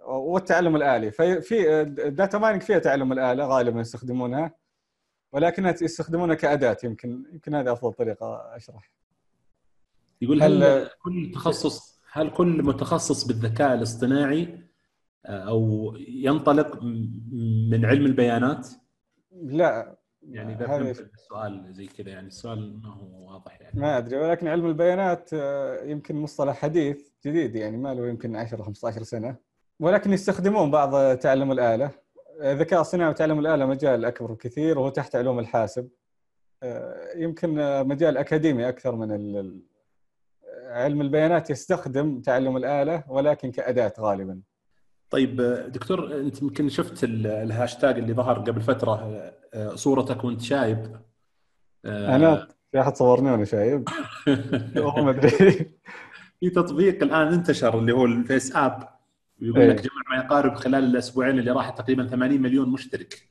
[0.00, 1.10] والتعلم الآلي.
[1.10, 4.59] ففي ال data mining فيها تعلم الآلة غالبا يستخدمونها.
[5.32, 6.76] ولكنها يستخدمونها كأداة.
[6.84, 8.90] يمكن يمكن هذه أفضل طريقة أشرح.
[10.22, 14.70] يقول هل, هل كل تخصص هل كل متخصص بالذكاء الاصطناعي
[15.26, 16.82] آه، أو ينطلق
[17.70, 18.68] من علم البيانات؟
[19.42, 19.96] لا.
[20.28, 23.80] يعني إذا فهمت السؤال زي كذا يعني السؤال ما هو واضح يعني.
[23.80, 28.62] ما أدري ولكن علم البيانات آه، يمكن مصطلح حديث جديد يعني ما له يمكن 10
[28.62, 29.36] 15 سنة.
[29.80, 31.90] ولكن يستخدمون بعض تعلم الآلة.
[32.40, 35.88] الذكاء الصناعي وتعلم الآلة مجال أكبر بكثير وهو تحت علوم الحاسب.
[36.62, 37.54] آه، يمكن
[37.86, 39.12] مجال أكاديمي أكثر من
[40.66, 44.40] علم البيانات يستخدم تعلم الآلة ولكن كأداة غالبا.
[45.10, 45.36] طيب
[45.68, 48.94] دكتور أنت يمكن شفت الهاشتاج اللي ظهر قبل فترة
[49.54, 50.96] آه، صورتك وأنت شايب.
[51.84, 53.88] آه، أنا في أحد صورني وأنا شايب
[54.76, 55.70] ما أدري.
[56.40, 58.99] في تطبيق الآن انتشر اللي هو ال FaceApp.
[59.40, 59.82] يقول لك إيه.
[59.82, 63.30] جمع ما يقارب خلال الأسبوعين اللي راح تقريبا 80 مليون مشترك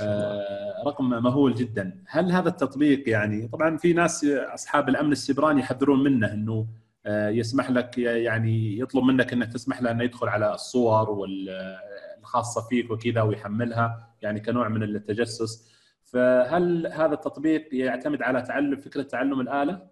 [0.00, 6.02] آه رقم مهول جدا هل هذا التطبيق يعني طبعا في ناس أصحاب الأمن السيبراني يحذرون
[6.04, 6.66] منه إنه
[7.06, 12.90] آه يسمح لك يعني يطلب منك إنك تسمح له إنه يدخل على الصور والخاصه فيك
[12.90, 15.72] وكذا ويحملها يعني كنوع من التجسس
[16.04, 19.82] فهل هذا التطبيق يعتمد على تعلم فكرة تعلم الآلة؟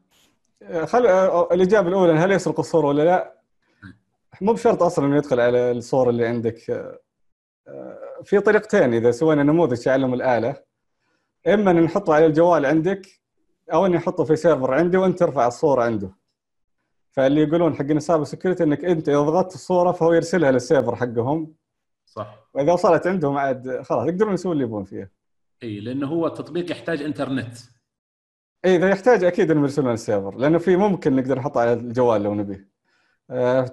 [0.85, 1.07] خل
[1.53, 3.40] الإجابة الأولى هل يسرق الصور ولا لا؟
[4.41, 6.57] مو بشرط أصلا إنه يدخل على الصور اللي عندك.
[8.25, 10.57] في طريقتين إذا سوينا نموذج تعلم الآلة.
[11.47, 13.07] إما ان نحطه على الجوال عندك
[13.73, 16.11] أو اني احطه في server عندي وأنت ترفع الصورة عنده.
[17.11, 20.97] فاللي يقولون حقين ال cyber security إنك أنت إذا ضغطت الصورة فهو يرسلها لل server
[20.97, 21.55] حقهم.
[22.07, 22.49] صح.
[22.55, 25.11] وإذا وصلت عندهم عاد خلاص يقدرون يسوون اللي يبون فيها.
[25.63, 27.57] إي لأنه هو التطبيق يحتاج إنترنت.
[28.65, 32.23] إي إذا يحتاج أكيد إنهم يرسلون لل server لأنه في ممكن نقدر نحطه على الجوال
[32.23, 32.57] لو نبيه.
[32.57, 32.71] آه،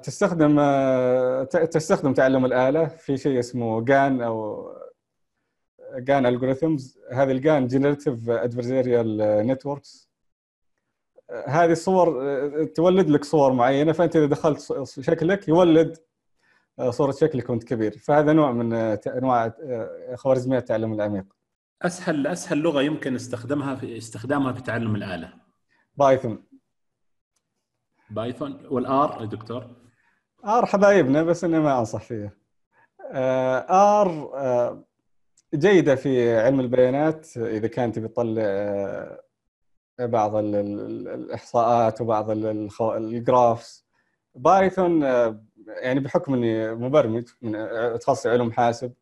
[0.03, 4.67] تستخدم آه، تستخدم تعلم الآلة في شيء اسمه GAN أو
[5.97, 9.17] GAN algorithms هذه ال GAN generative adversarial
[9.47, 10.09] networks
[11.47, 15.97] هذه الصور آه، تولد لك صور معينة فأنت إذا دخلت شكلك يولد
[16.89, 17.97] صورة شكلك وأنت كبير.
[17.97, 18.73] فهذا نوع من
[19.07, 19.53] انواع
[20.15, 21.25] خوارزميات التعلم العميق.
[21.81, 25.33] أسهل أسهل لغة يمكن استخدامها في استخدامها في تعلم الآلة.
[25.95, 26.46] Python.
[28.09, 29.67] Python وال R يا دكتور؟
[30.45, 32.31] R حبايبنا بس إني ما أنصح فيها
[33.11, 33.57] آه،
[34.01, 34.83] R آه،
[35.55, 37.37] جيدة في علم البيانات.
[37.37, 39.19] إذا كان تبي تطلع آه،
[39.99, 42.31] بعض الإحصاءات وبعض
[42.81, 43.87] ال graphs.
[44.35, 45.01] Python
[45.67, 47.67] يعني بحكم إني مبرمج من
[47.99, 48.93] تخصصي علوم حاسب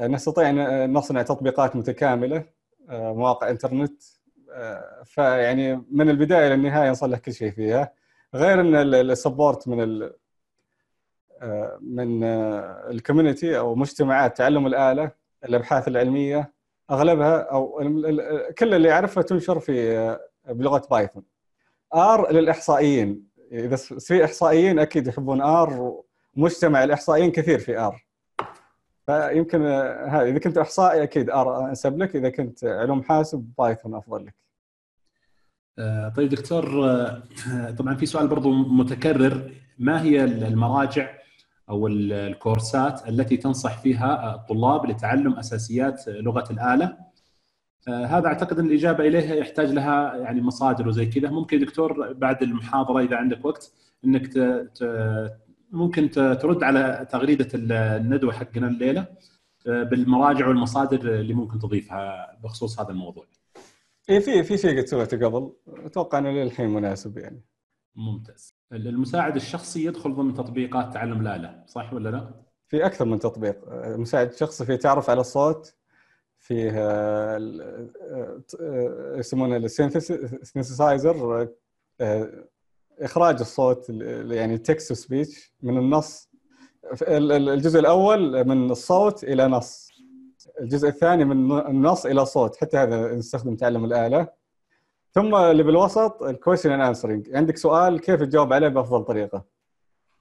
[0.00, 2.44] نستطيع إن نصنع تطبيقات متكاملة
[2.88, 4.02] مواقع إنترنت.
[5.04, 7.92] فيعني من البداية للنهايه نصلح كل شيء فيها
[8.34, 10.14] غير إن ال support من ال
[11.80, 12.24] من
[12.90, 15.10] ال community أو مجتمعات تعلم الآلة
[15.44, 16.52] الأبحاث العلمية
[16.90, 17.82] أغلبها أو
[18.58, 20.18] كل اللي يعرفها تنشر في
[20.48, 21.22] بلغة Python
[21.94, 26.02] R للإحصائيين إذا في إحصائيين أكيد يحبون R
[26.36, 28.07] ومجتمع الإحصائيين كثير في R
[29.08, 32.16] فيمكن هذا إذا كنت إحصائي أكيد R أنسب لك.
[32.16, 34.34] إذا كنت علوم حاسب Python أفضل لك.
[35.78, 39.52] آه، طيب دكتور آه، طبعا في سؤال برضو متكرر.
[39.78, 41.10] ما هي المراجع
[41.70, 46.96] أو الكورسات التي تنصح فيها الطلاب لتعلم أساسيات لغة الآلة؟
[47.88, 51.30] آه، هذا أعتقد إن الإجابة إليها يحتاج لها يعني مصادر وزي كذا.
[51.30, 53.72] ممكن دكتور بعد المحاضرة إذا عندك وقت
[54.04, 54.30] إنك
[55.70, 59.06] ممكن ترد على تغريدة الندوة حقنا الليلة
[59.66, 63.24] بالمراجع والمصادر اللي ممكن تضيفها بخصوص هذا الموضوع.
[64.10, 67.40] اي في في شيء قد سويته قبل أتوقع إنه للحين مناسب يعني.
[67.96, 68.54] ممتاز.
[68.72, 72.30] المساعد الشخصي يدخل ضمن تطبيقات تعلم الاله صح ولا لا؟
[72.68, 73.56] في أكثر من تطبيق
[73.96, 75.74] مساعد شخصي في تعرف على الصوت
[76.38, 76.70] فيه
[79.18, 81.48] يسمونه السينثسايزر
[83.00, 83.90] إخراج الصوت
[84.30, 86.28] يعني text speech من النص.
[87.02, 89.88] الجزء الأول من الصوت إلى نص.
[90.60, 92.56] الجزء الثاني من النص إلى صوت.
[92.56, 94.28] حتى هذا نستخدم تعلم الآلة.
[95.12, 99.44] ثم اللي بالوسط ال question and answering عندك سؤال كيف تجاوب عليه بأفضل طريقة؟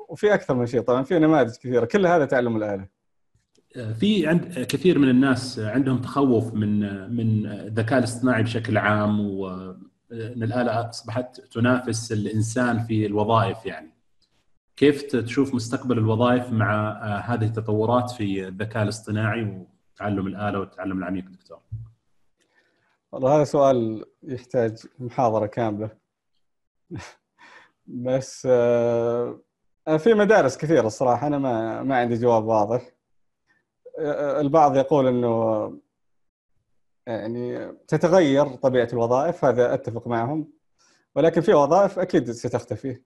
[0.10, 0.82] وفي أكثر من شيء.
[0.82, 1.86] طبعا في نماذج كثيرة.
[1.86, 2.98] كل هذا تعلم الآلة.
[4.00, 6.80] في عند كثير من الناس عندهم تخوف من
[7.16, 9.20] من الذكاء الاصطناعي بشكل عام
[10.12, 13.91] وان الآلة أصبحت تنافس الإنسان في الوظائف يعني.
[14.76, 21.60] كيف تشوف مستقبل الوظائف مع هذه التطورات في الذكاء الاصطناعي وتعلم الآلة والتعلم العميق دكتور؟
[23.12, 25.89] والله هذا سؤال يحتاج محاضرة كاملة.
[27.88, 29.39] بس آه،
[29.97, 32.91] في مدارس كثيرة الصراحة أنا ما ما عندي جواب واضح.
[33.99, 35.74] آه، البعض يقول إنه
[37.08, 40.47] يعني تتغير طبيعة الوظائف هذا أتفق معهم.
[41.16, 43.01] ولكن في وظائف أكيد ستختفي.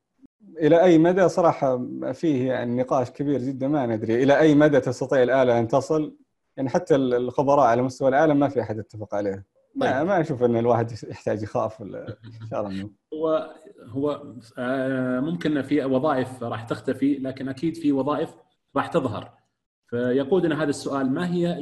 [0.57, 4.23] إلى أي مدى؟ صراحة فيه يعني نقاش كبير جدا ما ندري.
[4.23, 6.15] إلى أي مدى تستطيع الآلة أن تصل؟
[6.57, 9.45] يعني حتى الخبراء على مستوى العالم ما في أحد اتفق عليه.
[9.75, 10.07] ما, طيب.
[10.07, 12.17] ما أشوف إن الواحد يحتاج يخاف ولا
[13.13, 13.55] هو
[13.87, 14.23] هو
[14.57, 18.35] آه، ممكن في وظائف راح تختفي لكن أكيد في وظائف
[18.75, 19.33] راح تظهر.
[19.87, 21.59] فيقودنا هذا السؤال ما هي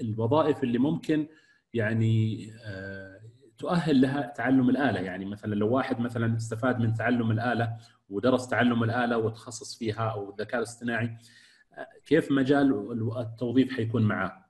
[0.00, 1.26] الوظائف اللي ممكن
[1.74, 3.20] يعني آه،
[3.58, 5.00] تؤهل لها تعلم الآلة.
[5.00, 7.76] يعني مثلا لو واحد مثلا استفاد من تعلم الآلة
[8.10, 11.16] ودرس تعلم الآلة وتخصص فيها أو الذكاء الاصطناعي
[11.72, 14.44] آه، كيف مجال التوظيف حيكون معاه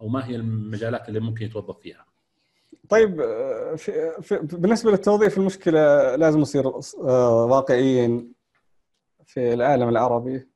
[0.00, 2.06] أو ما هي المجالات اللي ممكن يتوظف فيها؟
[2.88, 6.66] طيب آه، في في بالنسبة للتوظيف المشكلة لازم نصير
[7.50, 8.32] واقعيين
[9.26, 10.48] في العالم العربي.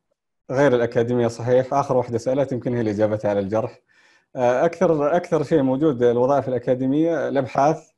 [0.51, 3.81] غير الأكاديمية صحيح آخر واحدة سألت يمكن هي اللي اجابتها على الجرح.
[4.37, 7.91] أكثر أكثر شيء موجود الوظائف الأكاديمية الأبحاث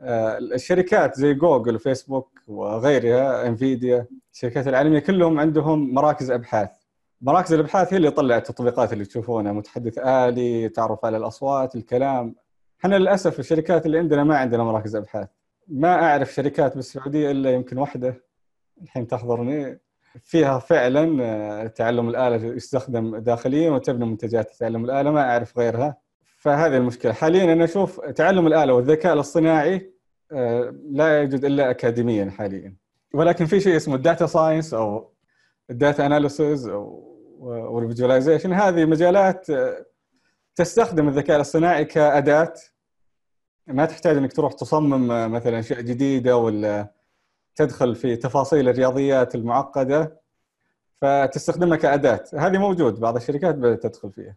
[0.00, 6.70] آه، الشركات زي جوجل وفيسبوك وغيرها إنفيديا الشركات العالمية كلهم عندهم مراكز أبحاث.
[7.20, 12.34] مراكز الأبحاث هي اللي طلعت التطبيقات اللي تشوفونها متحدث آلي تعرف على الأصوات الكلام.
[12.80, 15.28] إحنا للأسف الشركات اللي عندنا ما عندنا مراكز أبحاث.
[15.68, 18.24] ما أعرف شركات بالسعودية إلا يمكن واحدة
[18.82, 19.80] الحين تحضرني.
[20.24, 25.96] فيها فعلا آه، تعلم الآلة يستخدم داخليا وتبني منتجات تعلم الآلة ما أعرف غيرها.
[26.38, 27.12] فهذه المشكلة.
[27.12, 29.92] حاليا أنا أشوف تعلم الآلة والذكاء الاصطناعي
[30.32, 32.76] آه، لا يوجد إلا اكاديميا حاليا.
[33.14, 35.12] ولكن في شيء اسمه ال data science أو
[35.70, 36.68] ال data analysis
[37.38, 39.86] وال visualization هذه مجالات آه،
[40.56, 42.54] تستخدم الذكاء الاصطناعي كأداة.
[43.66, 46.99] ما تحتاج إنك تروح تصمم مثلا اشياء جديده ولا
[47.60, 50.20] تدخل في تفاصيل الرياضيات المعقدة
[51.00, 54.36] فتستخدمها كأداة هذه موجود بعض الشركات بدات تدخل فيها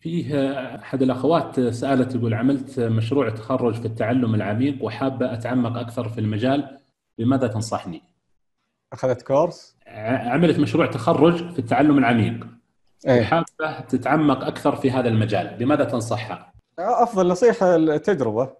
[0.00, 6.20] فيه أحد الأخوات سألت يقول عملت مشروع تخرج في التعلم العميق وحابة أتعمق أكثر في
[6.20, 6.78] المجال
[7.18, 8.02] بماذا تنصحني؟
[8.92, 9.76] أخذت كورس؟
[10.26, 12.46] عملت مشروع تخرج في التعلم العميق
[13.06, 13.20] أيه.
[13.20, 18.50] وحابه تتعمق أكثر في هذا المجال بماذا تنصحها؟ أفضل نصيحة التجربة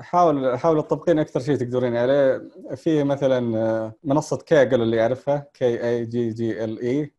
[0.00, 2.50] حاول حاول تطبقين أكثر شيء تقدرين عليه.
[2.74, 7.12] في مثلا آه، منصة Kaggle اللي يعرفها K A G G L E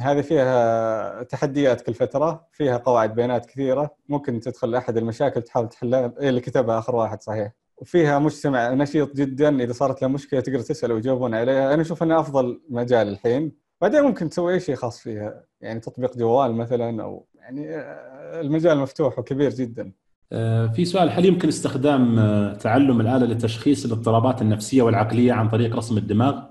[0.00, 3.96] هذه فيها تحديات كل فترة فيها قواعد بيانات كثيرة.
[4.08, 7.52] ممكن تدخل احد المشاكل تحاول تحلها اللي كتبها آخر واحد صحيح.
[7.76, 11.74] وفيها مجتمع نشيط جدا إذا صارت له مشكلة تقدر تسأل ويجاوبون عليها.
[11.74, 13.52] أنا أشوف إنه أفضل مجال الحين.
[13.80, 18.78] بعدين ممكن تسوي أي شيء خاص فيها يعني تطبيق جوال مثلا أو يعني آه، المجال
[18.78, 19.82] مفتوح وكبير جدا.
[19.82, 20.03] آه،
[20.74, 25.98] في سؤال هل يمكن استخدام آه، تعلم الآلة لتشخيص الاضطرابات النفسية والعقلية عن طريق رسم
[25.98, 26.42] الدماغ؟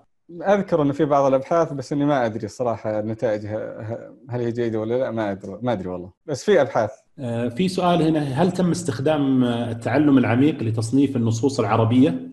[0.42, 3.88] أذكر إنه في بعض الأبحاث بس إني ما أدري الصراحة نتائجها
[4.30, 7.68] هل هي جيدة ولا لا ما أدري ما أدري والله بس في أبحاث آه، في
[7.68, 12.30] سؤال هنا هل تم استخدام التعلم العميق لتصنيف النصوص العربية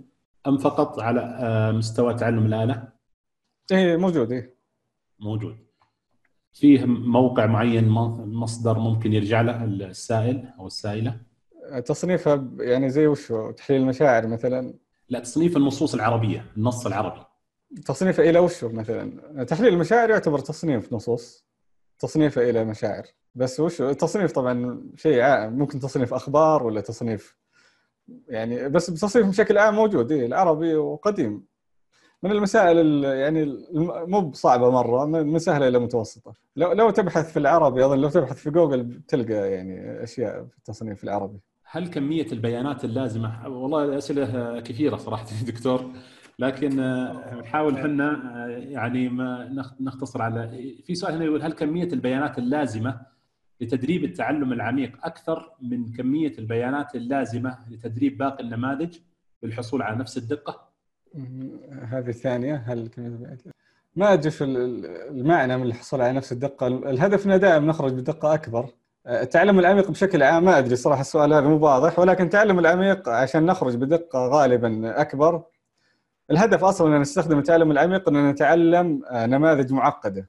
[0.46, 2.88] أم فقط على مستوى تعلم الآلة؟
[3.72, 4.55] إيه موجود إيه
[5.20, 5.57] موجود
[6.53, 11.30] فيه موقع معين مصدر ممكن يرجع له السائل أو السائلة؟
[11.79, 14.75] تصنيفها يعني زي وشو تحليل المشاعر مثلا؟
[15.09, 17.21] لا تصنيف النصوص العربية النص العربي.
[17.87, 21.47] تصنيفه إلى وشو مثلا؟ تحليل المشاعر يعتبر تصنيف نصوص
[21.99, 23.07] تصنيفه إلى مشاعر.
[23.35, 25.59] بس وشو التصنيف طبعا شيء عام.
[25.59, 27.37] ممكن تصنيف أخبار ولا تصنيف
[28.29, 30.12] يعني بس التصنيف بشكل عام موجود.
[30.12, 31.51] إيه العربي وقديم.
[32.23, 36.35] من المسائل يعني مو بصعبة مرة من سهلة إلى متوسطة.
[36.57, 41.05] لو لو تبحث في العربي أظن لو تبحث في جوجل تلقى يعني أشياء في التصنيف
[41.05, 41.41] العربي.
[41.73, 45.93] هل كمية البيانات اللازمة؟ والله الاسئله كثيرة صراحة دكتور.
[46.39, 46.77] لكن
[47.41, 49.49] نحاول إحنا يعني ما
[49.81, 53.01] نختصر على في سؤال هنا يقول هل كمية البيانات اللازمة
[53.61, 58.99] لتدريب التعلم العميق أكثر من كمية البيانات اللازمة لتدريب باقي النماذج
[59.43, 60.68] للحصول على نفس الدقة؟
[61.83, 63.39] هذه الثانية هل كمية
[63.97, 66.66] ما أدري المعنى من الحصول على نفس الدقة.
[66.66, 68.68] الهدفنا دائما نخرج بدقة أكبر.
[69.07, 73.46] التعلم العميق بشكل عام ما أدري صراحة السؤال هذا مو واضح ولكن التعلم العميق عشان
[73.46, 75.42] نخرج بدقة غالبا أكبر.
[76.30, 80.28] الهدف أصلا أن نستخدم التعلم العميق أن نتعلم آه، نماذج معقدة.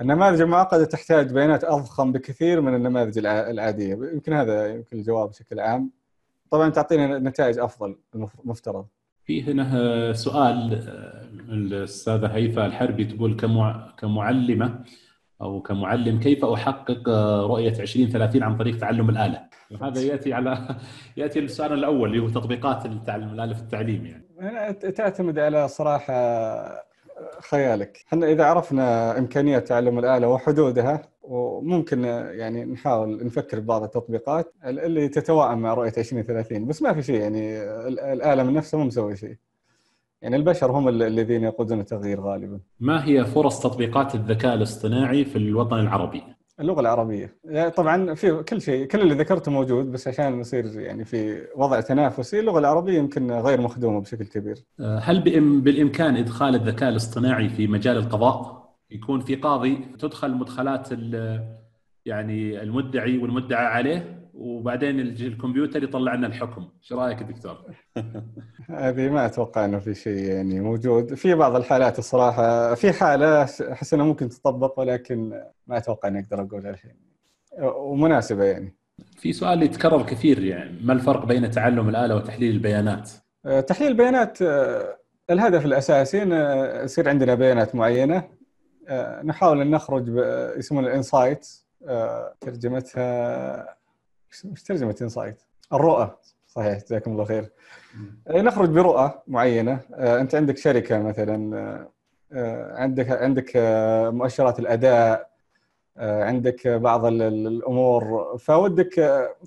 [0.00, 3.94] النماذج المعقدة تحتاج بيانات أضخم بكثير من النماذج العادية.
[3.94, 5.90] يمكن هذا يمكن الجواب بشكل عام.
[6.50, 8.86] طبعا تعطينا نتائج أفضل المفترض
[9.24, 13.36] في هنا سؤال آه، الأستاذة هيفاء الحربي تقول
[13.98, 14.84] كمعلمة
[15.40, 17.08] أو كمعلم كيف أحقق
[17.46, 20.76] رؤية 2030 عن طريق تعلم الآلة؟ وهذا يأتي على
[21.16, 24.24] يأتي السؤال الأول اللي هو تطبيقات التعلم الآلة في التعليم يعني.
[24.72, 26.14] تعتمد على صراحة
[27.40, 35.08] خيالك، إحنا إذا عرفنا إمكانية تعلم الآلة وحدودها وممكن يعني نحاول نفكر ببعض التطبيقات اللي
[35.08, 37.62] تتوائم مع رؤية 2030 بس ما في شيء يعني
[38.12, 39.36] الآلة من نفسها مو مسوي شيء.
[40.24, 42.60] يعني البشر هم الذين يقودون التغيير غالبا.
[42.80, 46.22] ما هي فرص تطبيقات الذكاء الاصطناعي في الوطن العربي؟
[46.60, 51.04] اللغة العربية يعني طبعا في كل شيء كل اللي ذكرته موجود بس عشان نصير يعني
[51.04, 55.20] في وضع تنافسي اللغة العربية يمكن غير مخدومة بشكل كبير أه، هل
[55.60, 60.88] بالإمكان إدخال الذكاء الاصطناعي في مجال القضاء يكون في قاضي تدخل مدخلات
[62.06, 67.56] يعني المدعي والمدعى عليه وبعدين الكمبيوتر يطلع لنا الحكم، إيش رأيك دكتور؟
[68.70, 73.94] هذه ما أتوقع إنه في شيء يعني موجود، في بعض الحالات الصراحة في حالة أحس
[73.94, 76.96] انها ممكن تطبق ولكن ما أتوقع إني أقدر اقولها الحين.
[77.62, 78.74] ومناسبة يعني.
[79.16, 83.10] في سؤال يتكرر كثير يعني ما الفرق بين تعلم الآلة وتحليل البيانات؟
[83.46, 84.98] أه، تحليل البيانات أه،
[85.30, 86.32] الهدف الأساسي إن
[86.84, 88.28] يصير عندنا بيانات معينة
[88.88, 90.08] أه، نحاول إن نخرج
[90.58, 91.48] يسمونها الانسايت
[92.40, 93.76] ترجمتها
[94.44, 96.16] إيش ترجمة insight؟ الرؤى.
[96.46, 97.50] صحيح جزاكم الله خير.
[98.30, 99.80] إيه، نخرج برؤى معينة.
[99.94, 101.90] آه، أنت عندك شركة مثلا آه،
[102.32, 103.52] آه، عندك عندك
[104.14, 105.34] مؤشرات الأداء
[105.98, 108.36] عندك بعض الأمور.
[108.38, 108.94] فودك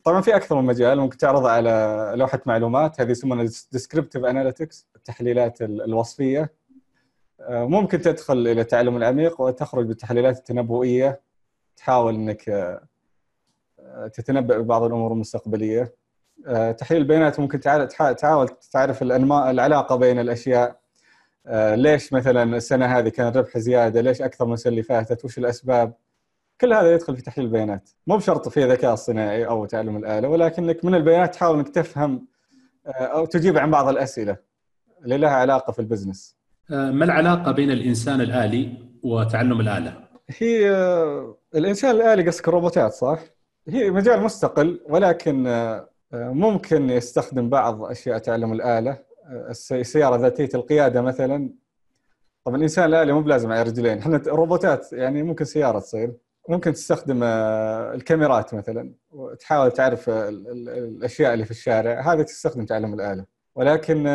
[0.03, 3.01] طبعا في أكثر من مجال ممكن تعرضها على لوحة معلومات.
[3.01, 6.53] هذه يسمونها descriptive analytics التحليلات الوصفية.
[7.49, 11.21] ممكن تدخل إلى التعلم العميق وتخرج بالتحليلات التنبؤية.
[11.77, 12.79] تحاول إنك
[14.13, 15.93] تتنبأ ببعض الأمور المستقبلية.
[16.47, 20.79] آه، تحليل البيانات ممكن تحاول تعرف العلاقة بين الأشياء.
[21.47, 25.37] آه، ليش مثلا السنة هذه كان الربح زيادة؟ ليش أكثر من السنة اللي فاتت؟ وش
[25.37, 25.93] الأسباب؟
[26.61, 27.89] كل هذا يدخل في تحليل البيانات.
[28.07, 32.27] مو بشرط في ذكاء اصطناعي أو تعلم الآلة ولكنك من البيانات تحاول إنك تفهم
[32.87, 34.37] آه، أو تجيب عن بعض الأسئلة
[35.03, 36.37] اللي لها علاقة في البزنس.
[36.69, 38.73] ما العلاقة بين الإنسان الآلي
[39.03, 40.07] وتعلم الآلة؟
[40.37, 40.69] هي
[41.55, 43.19] الإنسان الآلي قصدك الروبوتات صح؟
[43.69, 48.91] هي مجال مستقل ولكن آه، ممكن يستخدم بعض أشياء تعلم الآلة.
[49.25, 51.49] آه، السيارة ذاتية القيادة مثلا.
[52.45, 53.97] طبعا الإنسان الالي مو بلازم على رجلين.
[53.97, 56.13] إحنا الروبوتات يعني ممكن سيارة تصير.
[56.49, 58.93] ممكن تستخدم آه، الكاميرات مثلا.
[59.11, 62.13] وتحاول تعرف الأشياء اللي في الشارع.
[62.13, 63.25] هذه تستخدم تعلم الآلة.
[63.55, 64.07] ولكن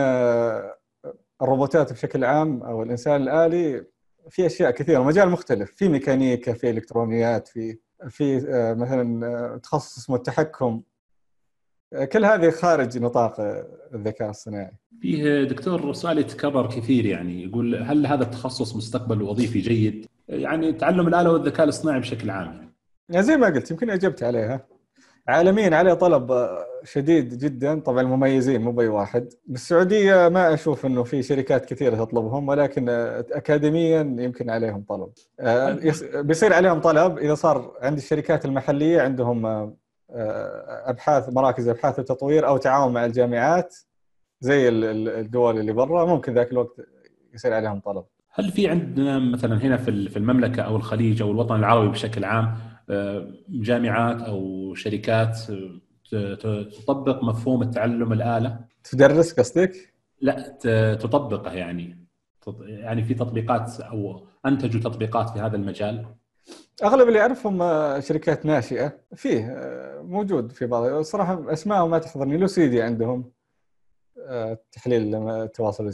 [1.42, 3.84] الروبوتات بشكل عام أو الإنسان الآلي
[4.30, 5.02] في أشياء كثيرة.
[5.02, 5.70] مجال مختلف.
[5.70, 7.78] في ميكانيكا في إلكترونيات في
[8.08, 10.82] في آه، مثلا آه، تخصص اسمه التحكم
[11.92, 13.40] آه، كل هذه خارج نطاق
[13.94, 14.72] الذكاء الصناعي.
[15.00, 21.08] فيه دكتور سؤال يتكرر كثير يعني يقول هل هذا التخصص مستقبل وظيفي جيد؟ يعني تعلم
[21.08, 22.72] الآلة والذكاء الاصطناعي بشكل عام.
[23.08, 24.71] يعني زي ما قلت يمكن أجبت عليها.
[25.28, 26.48] عالميا عليه طلب
[26.84, 27.80] شديد جدا.
[27.80, 29.28] طبعا مميزين مو بأي واحد.
[29.46, 35.08] بالسعودية ما أشوف إنه في شركات كثيرة تطلبهم ولكن اكاديميا يمكن عليهم طلب.
[35.40, 35.78] آه،
[36.14, 39.76] بيصير عليهم طلب إذا صار عند الشركات المحلية عندهم آه،
[40.90, 43.76] أبحاث مراكز أبحاث وتطوير أو تعاون مع الجامعات
[44.40, 46.80] زي الدول اللي برا ممكن ذاك الوقت
[47.34, 48.04] يصير عليهم طلب.
[48.34, 52.54] هل في عندنا مثلا هنا في المملكة أو الخليج أو الوطن العربي بشكل عام
[53.48, 55.38] جامعات أو شركات
[56.80, 58.64] تطبق مفهوم التعلم الآلة.
[58.84, 60.58] تدرس قصدك؟ لا
[60.94, 62.06] تطبقه يعني.
[62.60, 66.06] يعني في تطبيقات أو أنتجوا تطبيقات في هذا المجال.
[66.84, 68.98] أغلب اللي أعرفهم آه، شركات ناشئة.
[69.14, 70.84] فيه آه، موجود في بعض.
[70.84, 72.36] الصراحه اسمائهم ما تحضرني.
[72.36, 73.32] لوسيدي عندهم
[74.18, 75.90] آه، تحليل التواصل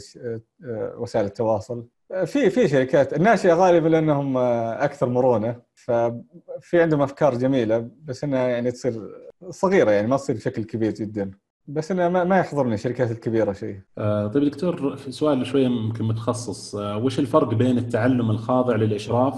[0.97, 1.87] وسائل التواصل.
[2.25, 8.71] في في شركات الناشئة غالبا لأنهم أكثر مرونة ففي عندهم أفكار جميلة بس إنها يعني
[8.71, 9.01] تصير
[9.49, 11.31] صغيرة يعني ما تصير بشكل كبير جدا
[11.67, 13.79] بس أنا ما يحضرني الشركات الكبيرة شيء.
[13.97, 19.35] آه طيب دكتور في سؤال شوية ممكن متخصص آه وش الفرق بين التعلم الخاضع للإشراف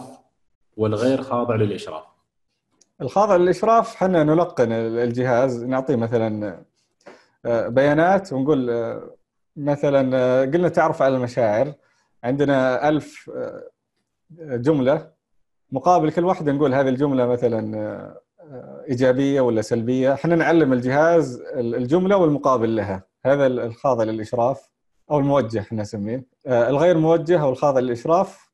[0.78, 2.04] والغير خاضع للإشراف؟
[3.02, 6.62] الخاضع للإشراف إحنا نلقن الجهاز نعطيه مثلا
[7.46, 9.16] آه بيانات ونقول آه
[9.56, 11.74] مثلا آه، قلنا تعرف على المشاعر
[12.24, 13.64] عندنا ألف آه،
[14.40, 15.12] جملة.
[15.72, 17.78] مقابل كل واحدة نقول هذه الجملة مثلا
[18.42, 20.14] آه، إيجابية ولا سلبية.
[20.14, 23.04] إحنا نعلم الجهاز الجملة والمقابل لها.
[23.26, 24.72] هذا الخاضع للإشراف
[25.12, 26.26] أو الموجه إحنا نسميه.
[26.48, 28.52] آه، الغير موجه أو الخاضع للإشراف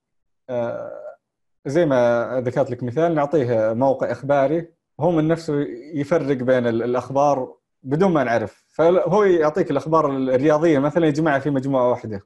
[1.66, 4.68] زي ما ذكرت لك مثال نعطيه موقع إخباري.
[5.00, 5.54] هو من نفسه
[5.94, 7.54] يفرق بين الأخبار
[7.84, 8.66] بدون ما نعرف.
[8.68, 12.22] فهو يعطيك الأخبار الرياضية مثلا يجمعها في مجموعة واحدة.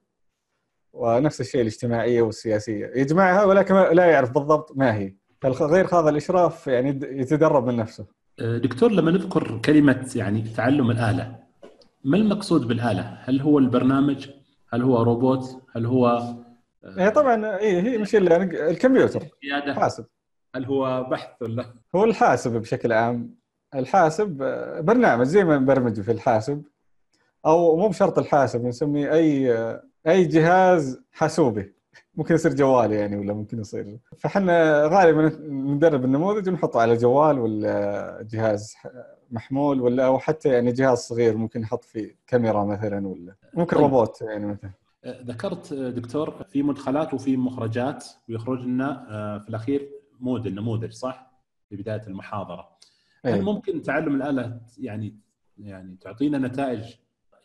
[0.94, 2.92] ونفس الشيء الاجتماعية والسياسية.
[2.96, 5.16] يجمعها ولكن لا يعرف بالضبط ما هي.
[5.46, 8.06] غير هذا الإشراف يعني يتدرب من نفسه.
[8.40, 11.36] دكتور لما نذكر كلمة يعني تعلم الآلة
[12.04, 14.30] ما المقصود بالآلة؟ هل هو البرنامج؟
[14.74, 16.36] هل هو روبوت؟ هل هو
[16.98, 19.28] هي طبعا إي هي مش الكمبيوتر.
[19.68, 20.06] حاسب.
[20.56, 21.66] هل هو بحث ولا؟
[21.96, 23.36] هو الحاسب بشكل عام.
[23.76, 24.28] الحاسب
[24.80, 26.64] برنامج زي ما نبرمج في الحاسب
[27.46, 29.54] أو مو بشرط الحاسب نسميه أي
[30.08, 31.74] أي جهاز حاسوبي
[32.16, 38.28] ممكن يصير جوال يعني ولا ممكن يصير فإحنا غالبا ندرب النموذج ونحطه على جوال ولا
[38.32, 38.76] جهاز
[39.32, 43.86] محمول ولا أو حتى يعني جهاز صغير ممكن نحط فيه كاميرا مثلا ولا ممكن طيب.
[43.86, 44.72] روبوت يعني مثلا
[45.06, 49.90] ذكرت دكتور في مدخلات وفي مخرجات ويخرج لنا آه، في الأخير
[50.20, 51.32] مود النموذج صح؟
[51.70, 52.70] في بداية المحاضرة.
[53.26, 53.42] هل أيه.
[53.42, 55.16] ممكن تعلم الآلة يعني
[55.58, 56.96] يعني تعطينا نتائج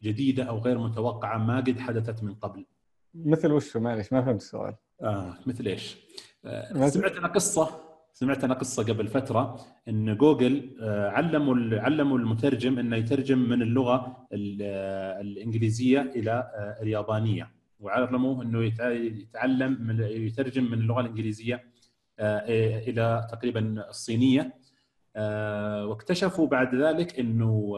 [0.06, 2.66] جديدة أو غير متوقعة ما قد حدثت من قبل؟
[3.14, 4.74] مثل وش معلش ما فهمت السؤال.
[5.02, 5.96] آه مثل إيش؟
[6.44, 12.78] آه سمعت أنا قصة سمعت أنا قصة قبل فترة إن جوجل آه علموا علموا المترجم
[12.78, 14.26] إنه يترجم من اللغة
[14.62, 17.50] آه، الإنجليزية إلى آه، اليابانية
[17.80, 21.64] وعلموه إنه يتعلم من يترجم من اللغة الإنجليزية
[22.18, 24.54] آه، إلى تقريبا الصينية
[25.88, 27.74] واكتشفوا بعد ذلك إنه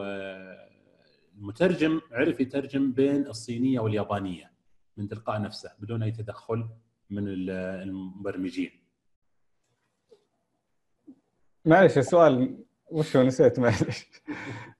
[1.39, 4.51] المترجم عرف يترجم بين الصينية واليابانية
[4.97, 6.69] من تلقاء نفسه بدون أي تدخل
[7.09, 8.71] من المبرمجين.
[11.65, 12.57] معلش السؤال
[12.91, 14.05] وش هو نسيت؟ معلش.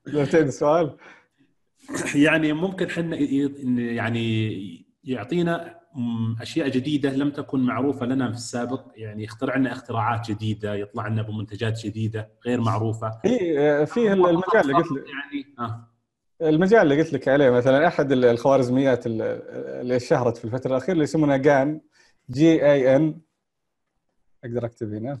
[0.06, 0.96] لو تعيد السؤال
[2.14, 3.16] يعني ممكن إحنا
[3.92, 5.80] يعني يعطينا
[6.40, 8.92] أشياء جديدة لم تكن معروفة لنا في السابق.
[8.94, 13.10] يعني يخترع لنا اختراعات جديدة يطلع لنا بمنتجات جديدة غير معروفة.
[13.22, 15.04] في في المجال اللي قلت لك.
[15.08, 15.86] يعني آه.
[16.42, 21.36] المجال اللي قلت لك عليه مثلا أحد الخوارزميات اللي اشتهرت في الفترة الأخيرة اللي يسمونها
[21.36, 21.80] GAN
[22.30, 23.20] G A N
[24.44, 25.20] أقدر أكتب هنا؟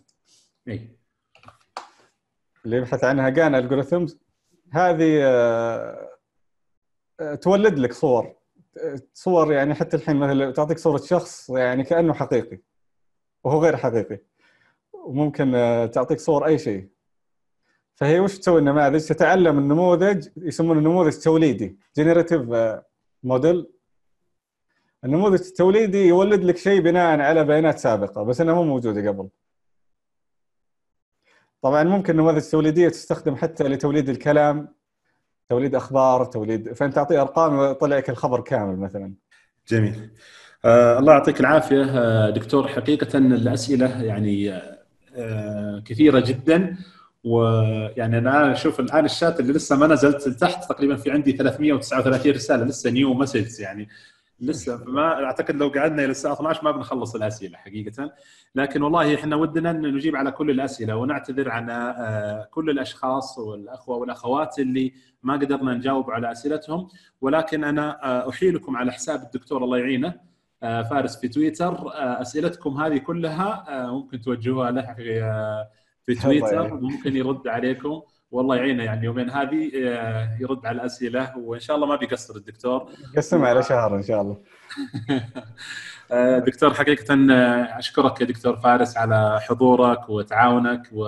[0.68, 0.88] إي.
[2.64, 4.18] اللي يبحث عنها GAN algorithms
[4.72, 6.10] هذه آه،
[7.20, 8.34] آه، تولد لك صور.
[9.14, 12.58] صور يعني حتى الحين مثلا تعطيك صورة شخص يعني كأنه حقيقي
[13.44, 14.18] وهو غير حقيقي.
[14.92, 16.88] وممكن آه، تعطيك صور أي شيء.
[18.00, 22.42] فهي وش تسوي؟ النماذج؟ تتعلم النموذج يسمونه النموذج التوليدي generative
[23.22, 23.66] model
[25.04, 29.28] النموذج التوليدي يولد لك شيء بناء على بيانات سابقة بس انها مو موجوده قبل.
[31.62, 34.68] طبعا ممكن نماذج توليدية تستخدم حتى لتوليد الكلام
[35.48, 39.14] توليد أخبار توليد فأنت تعطيه أرقام ويطلع لك الخبر كامل مثلا.
[39.68, 40.10] جميل.
[40.64, 42.68] آه الله يعطيك العافية آه دكتور.
[42.68, 44.60] حقيقة الأسئلة يعني
[45.16, 46.76] آه كثيرة جدا.
[47.24, 52.64] ويعني أنا أشوف الآن الشات اللي لسه ما نزلت لتحت تقريبا في عندي 339 رسالة
[52.64, 53.88] لسه new message يعني.
[54.40, 58.12] لسه ما أعتقد لو قعدنا إلى الساعة 12 ما بنخلص الأسئلة حقيقة.
[58.54, 64.58] لكن والله إحنا ودنا نجيب على كل الأسئلة ونعتذر عن آه، كل الأشخاص والأخوة والأخوات
[64.58, 64.92] اللي
[65.22, 66.88] ما قدرنا نجاوب على أسئلتهم.
[67.20, 70.14] ولكن أنا آه، أحيلكم على حساب الدكتور الله يعينه
[70.62, 71.76] آه، فارس في تويتر.
[71.94, 74.96] أسئلتكم هذه كلها ممكن توجهوها له
[76.06, 78.02] في تويتر ممكن يرد عليكم.
[78.30, 82.90] والله يعينه يعني يومين هذه آه، يرد على الأسئلة وإن شاء الله ما بيقصر الدكتور.
[83.16, 84.36] قسم على شهر إن شاء الله.
[86.12, 91.04] آه، دكتور حقيقة آه، أشكرك يا دكتور فارس على حضورك وتعاونك و...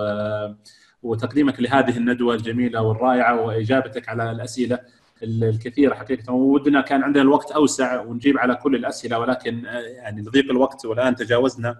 [1.03, 4.79] وتقديمك لهذه الندوة الجميلة والرائعة وإجابتك على الأسئلة
[5.23, 6.33] الكثيرة حقيقة.
[6.33, 9.63] ودنا كان عندنا الوقت أوسع ونجيب على كل الأسئلة ولكن
[9.95, 11.75] يعني لضيق الوقت والآن تجاوزنا.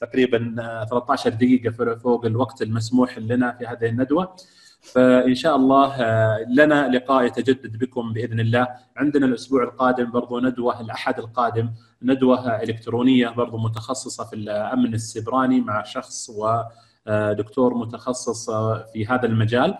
[0.00, 0.54] تقريبا
[0.90, 4.36] 13 دقيقة فوق الوقت المسموح لنا في هذه الندوة.
[4.80, 8.68] فإن شاء الله آه، لنا لقاء يتجدد بكم بإذن الله.
[8.96, 11.70] عندنا الأسبوع القادم برضو ندوة الأحد القادم
[12.02, 18.50] ندوة إلكترونية برضو متخصصة في الأمن السبراني مع شخص ودكتور متخصص
[18.92, 19.74] في هذا المجال.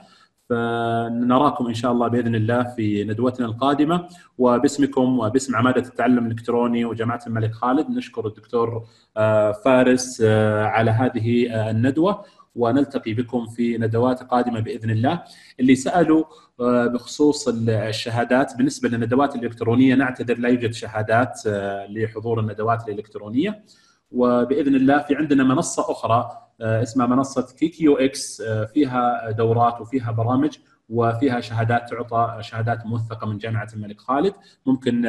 [0.49, 4.09] فنراكم إن شاء الله بإذن الله في ندوتنا القادمة.
[4.39, 8.85] وباسمكم وباسم عمادة التعلم الإلكتروني وجامعه الملك خالد نشكر الدكتور
[9.17, 12.25] آه، فارس آه، على هذه الندوة.
[12.57, 15.23] ونلتقي بكم في ندوات قادمة بإذن الله.
[15.61, 16.25] اللي سألوا
[16.61, 23.63] آه، بخصوص الشهادات بالنسبة للندوات الإلكترونية نعتذر لا يوجد شهادات آه، لحضور الندوات الإلكترونية.
[24.11, 28.43] وبإذن الله في عندنا منصة أخرى آه، اسمها منصة KKUx
[28.75, 34.35] فيها دورات وفيها برامج وفيها شهادات تعطى شهادات موثقة من جامعة الملك خالد.
[34.67, 35.01] ممكن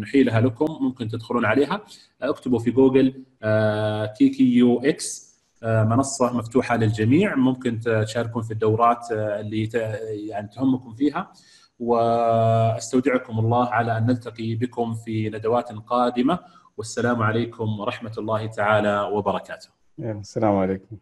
[0.00, 1.80] نحيلها لكم ممكن تدخلون عليها.
[2.22, 3.24] اكتبوا في جوجل
[4.18, 5.26] KKUx
[5.62, 7.36] آه، منصة مفتوحة للجميع.
[7.36, 9.68] ممكن تشاركون في الدورات آه، اللي
[10.28, 11.32] يعني تهمكم فيها.
[11.78, 16.38] وأستودعكم الله على أن نلتقي بكم في ندوات قادمة.
[16.76, 19.68] والسلام عليكم ورحمة الله تعالى وبركاته.
[19.98, 20.96] السلام عليكم.